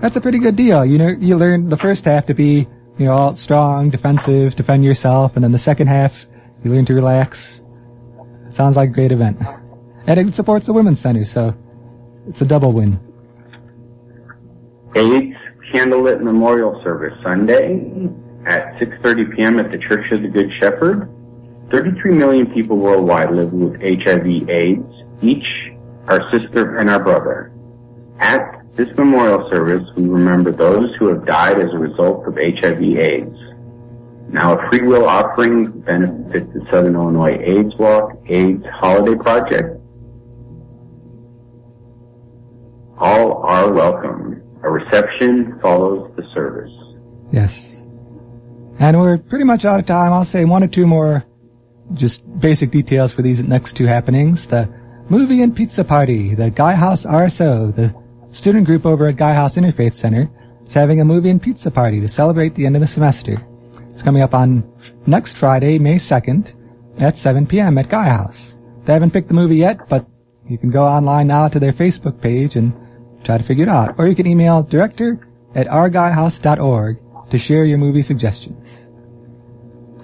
that's 0.00 0.16
a 0.16 0.20
pretty 0.20 0.38
good 0.40 0.56
deal. 0.56 0.84
You 0.84 0.98
know, 0.98 1.08
you 1.08 1.36
learn 1.36 1.68
the 1.68 1.76
first 1.76 2.04
half 2.04 2.26
to 2.26 2.34
be, 2.34 2.66
you 2.98 3.06
know, 3.06 3.12
all 3.12 3.34
strong, 3.34 3.88
defensive, 3.88 4.56
defend 4.56 4.84
yourself, 4.84 5.32
and 5.36 5.44
then 5.44 5.52
the 5.52 5.58
second 5.58 5.86
half, 5.86 6.26
you 6.64 6.70
learn 6.72 6.84
to 6.86 6.94
relax. 6.94 7.62
It 8.48 8.54
Sounds 8.54 8.76
like 8.76 8.90
a 8.90 8.92
great 8.92 9.12
event. 9.12 9.38
And 10.06 10.20
it 10.20 10.34
supports 10.34 10.66
the 10.66 10.72
Women's 10.72 11.00
Center, 11.00 11.24
so 11.24 11.56
it's 12.28 12.42
a 12.42 12.44
double 12.44 12.72
win. 12.72 13.00
AIDS 14.94 15.36
Candlelit 15.72 16.20
Memorial 16.20 16.78
Service 16.84 17.14
Sunday 17.22 17.78
at 18.46 18.74
6.30 18.80 19.36
p.m. 19.36 19.58
at 19.58 19.70
the 19.70 19.78
Church 19.78 20.10
of 20.12 20.22
the 20.22 20.28
Good 20.28 20.50
Shepherd. 20.58 21.08
33 21.70 22.12
million 22.14 22.46
people 22.52 22.76
worldwide 22.76 23.30
live 23.30 23.52
with 23.52 23.80
HIV 23.80 24.48
AIDS. 24.48 24.92
Each 25.22 25.46
our 26.08 26.20
sister 26.30 26.78
and 26.78 26.90
our 26.90 27.02
brother. 27.02 27.52
At 28.18 28.62
this 28.74 28.88
memorial 28.96 29.48
service, 29.50 29.86
we 29.96 30.08
remember 30.08 30.50
those 30.50 30.94
who 30.98 31.08
have 31.08 31.24
died 31.26 31.58
as 31.58 31.72
a 31.72 31.78
result 31.78 32.26
of 32.26 32.34
HIV 32.34 32.82
AIDS. 32.82 33.36
Now 34.28 34.58
a 34.58 34.68
free 34.68 34.82
will 34.82 35.06
offering 35.06 35.70
benefits 35.80 36.52
the 36.54 36.66
Southern 36.70 36.94
Illinois 36.94 37.38
AIDS 37.38 37.74
Walk 37.78 38.12
AIDS 38.28 38.64
Holiday 38.72 39.16
Project. 39.16 39.78
All 42.98 43.42
are 43.42 43.72
welcome. 43.72 44.42
A 44.62 44.70
reception 44.70 45.58
follows 45.58 46.10
the 46.16 46.22
service. 46.32 46.72
Yes. 47.32 47.81
And 48.78 49.00
we're 49.00 49.18
pretty 49.18 49.44
much 49.44 49.64
out 49.64 49.80
of 49.80 49.86
time. 49.86 50.12
I'll 50.12 50.24
say 50.24 50.44
one 50.44 50.64
or 50.64 50.68
two 50.68 50.86
more 50.86 51.24
just 51.94 52.22
basic 52.40 52.70
details 52.70 53.12
for 53.12 53.22
these 53.22 53.42
next 53.42 53.76
two 53.76 53.86
happenings. 53.86 54.46
The 54.46 54.68
movie 55.08 55.42
and 55.42 55.54
pizza 55.54 55.84
party, 55.84 56.34
the 56.34 56.50
Gaia 56.50 56.76
House 56.76 57.04
RSO, 57.04 57.74
the 57.74 57.94
student 58.34 58.66
group 58.66 58.86
over 58.86 59.08
at 59.08 59.16
Gaia 59.16 59.34
House 59.34 59.56
Interfaith 59.56 59.94
Center, 59.94 60.30
is 60.66 60.72
having 60.72 61.00
a 61.00 61.04
movie 61.04 61.30
and 61.30 61.42
pizza 61.42 61.70
party 61.70 62.00
to 62.00 62.08
celebrate 62.08 62.54
the 62.54 62.66
end 62.66 62.76
of 62.76 62.80
the 62.80 62.86
semester. 62.86 63.44
It's 63.90 64.02
coming 64.02 64.22
up 64.22 64.34
on 64.34 64.64
next 65.06 65.36
Friday, 65.36 65.78
May 65.78 65.96
2nd 65.96 66.54
at 66.98 67.16
7 67.16 67.46
p.m. 67.46 67.78
at 67.78 67.88
Gaia 67.88 68.10
House. 68.10 68.56
They 68.84 68.92
haven't 68.94 69.12
picked 69.12 69.28
the 69.28 69.34
movie 69.34 69.56
yet, 69.56 69.88
but 69.88 70.06
you 70.48 70.58
can 70.58 70.70
go 70.70 70.84
online 70.84 71.26
now 71.26 71.48
to 71.48 71.60
their 71.60 71.72
Facebook 71.72 72.20
page 72.20 72.56
and 72.56 72.72
try 73.22 73.38
to 73.38 73.44
figure 73.44 73.64
it 73.64 73.68
out. 73.68 73.94
Or 73.98 74.08
you 74.08 74.16
can 74.16 74.26
email 74.26 74.62
director 74.62 75.20
at 75.54 75.66
ourguyhouse.org 75.66 76.98
to 77.32 77.38
share 77.38 77.64
your 77.64 77.78
movie 77.78 78.02
suggestions. 78.02 78.88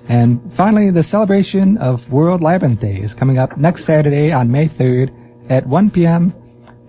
And 0.09 0.53
finally, 0.55 0.91
the 0.91 1.03
celebration 1.03 1.77
of 1.77 2.11
World 2.11 2.43
Labyrinth 2.43 2.81
Day 2.81 2.97
is 2.97 3.13
coming 3.13 3.39
up 3.39 3.59
next 3.59 3.85
Saturday 3.85 4.33
on 4.33 4.51
May 4.51 4.67
3rd 4.67 5.51
at 5.51 5.67
1 5.67 5.91
p.m. 5.91 6.35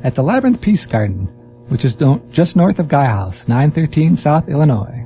at 0.02 0.16
the 0.16 0.24
Labyrinth 0.24 0.62
Peace 0.62 0.86
Garden, 0.86 1.26
which 1.68 1.84
is 1.84 1.98
just 2.32 2.56
north 2.56 2.80
of 2.80 2.88
Gaia 2.88 3.10
House, 3.10 3.50
913 3.50 4.16
South 4.16 4.48
Illinois. 4.48 5.06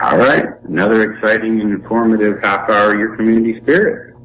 All 0.00 0.16
right. 0.16 0.44
Another 0.66 1.12
exciting 1.12 1.60
and 1.60 1.70
informative 1.70 2.42
half 2.42 2.68
hour 2.70 2.94
of 2.94 2.98
your 2.98 3.16
community 3.16 3.60
spirit. 3.60 4.16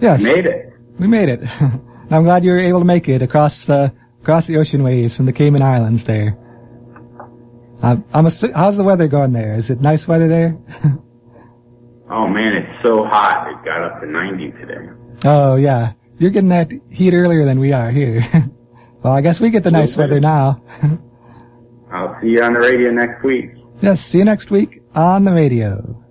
Yes. 0.00 0.22
We 0.22 0.32
made 0.32 0.46
it. 0.46 0.72
We 1.00 1.06
made 1.08 1.28
it. 1.28 1.40
I'm 2.10 2.22
glad 2.22 2.44
you 2.44 2.52
were 2.52 2.60
able 2.60 2.78
to 2.78 2.84
make 2.84 3.08
it 3.08 3.22
across 3.22 3.64
the 3.64 3.92
across 4.20 4.46
the 4.46 4.56
ocean 4.58 4.84
waves 4.84 5.16
from 5.16 5.26
the 5.26 5.32
Cayman 5.32 5.62
Islands 5.62 6.04
there. 6.04 6.38
I'm, 7.82 8.04
I'm 8.14 8.26
a, 8.26 8.30
how's 8.54 8.76
the 8.76 8.84
weather 8.84 9.08
going 9.08 9.32
there? 9.32 9.54
Is 9.54 9.70
it 9.70 9.80
nice 9.80 10.06
weather 10.06 10.28
there? 10.28 10.56
oh 12.10 12.28
man, 12.28 12.54
it's 12.54 12.82
so 12.82 13.04
hot. 13.04 13.48
It 13.50 13.64
got 13.64 13.82
up 13.82 14.00
to 14.00 14.06
90 14.06 14.52
today. 14.52 14.88
Oh 15.24 15.56
yeah. 15.56 15.92
You're 16.18 16.30
getting 16.30 16.50
that 16.50 16.70
heat 16.90 17.14
earlier 17.14 17.44
than 17.44 17.58
we 17.58 17.72
are 17.72 17.90
here. 17.90 18.22
well, 19.02 19.12
I 19.12 19.20
guess 19.22 19.40
we 19.40 19.50
get 19.50 19.64
the 19.64 19.72
nice 19.72 19.96
weather 19.96 20.20
now. 20.20 20.62
I'll 21.92 22.16
see 22.20 22.28
you 22.28 22.42
on 22.42 22.54
the 22.54 22.60
radio 22.60 22.90
next 22.92 23.24
week. 23.24 23.50
Yes, 23.80 24.00
see 24.00 24.18
you 24.18 24.24
next 24.24 24.50
week 24.50 24.82
on 24.94 25.24
the 25.24 25.32
radio. 25.32 26.04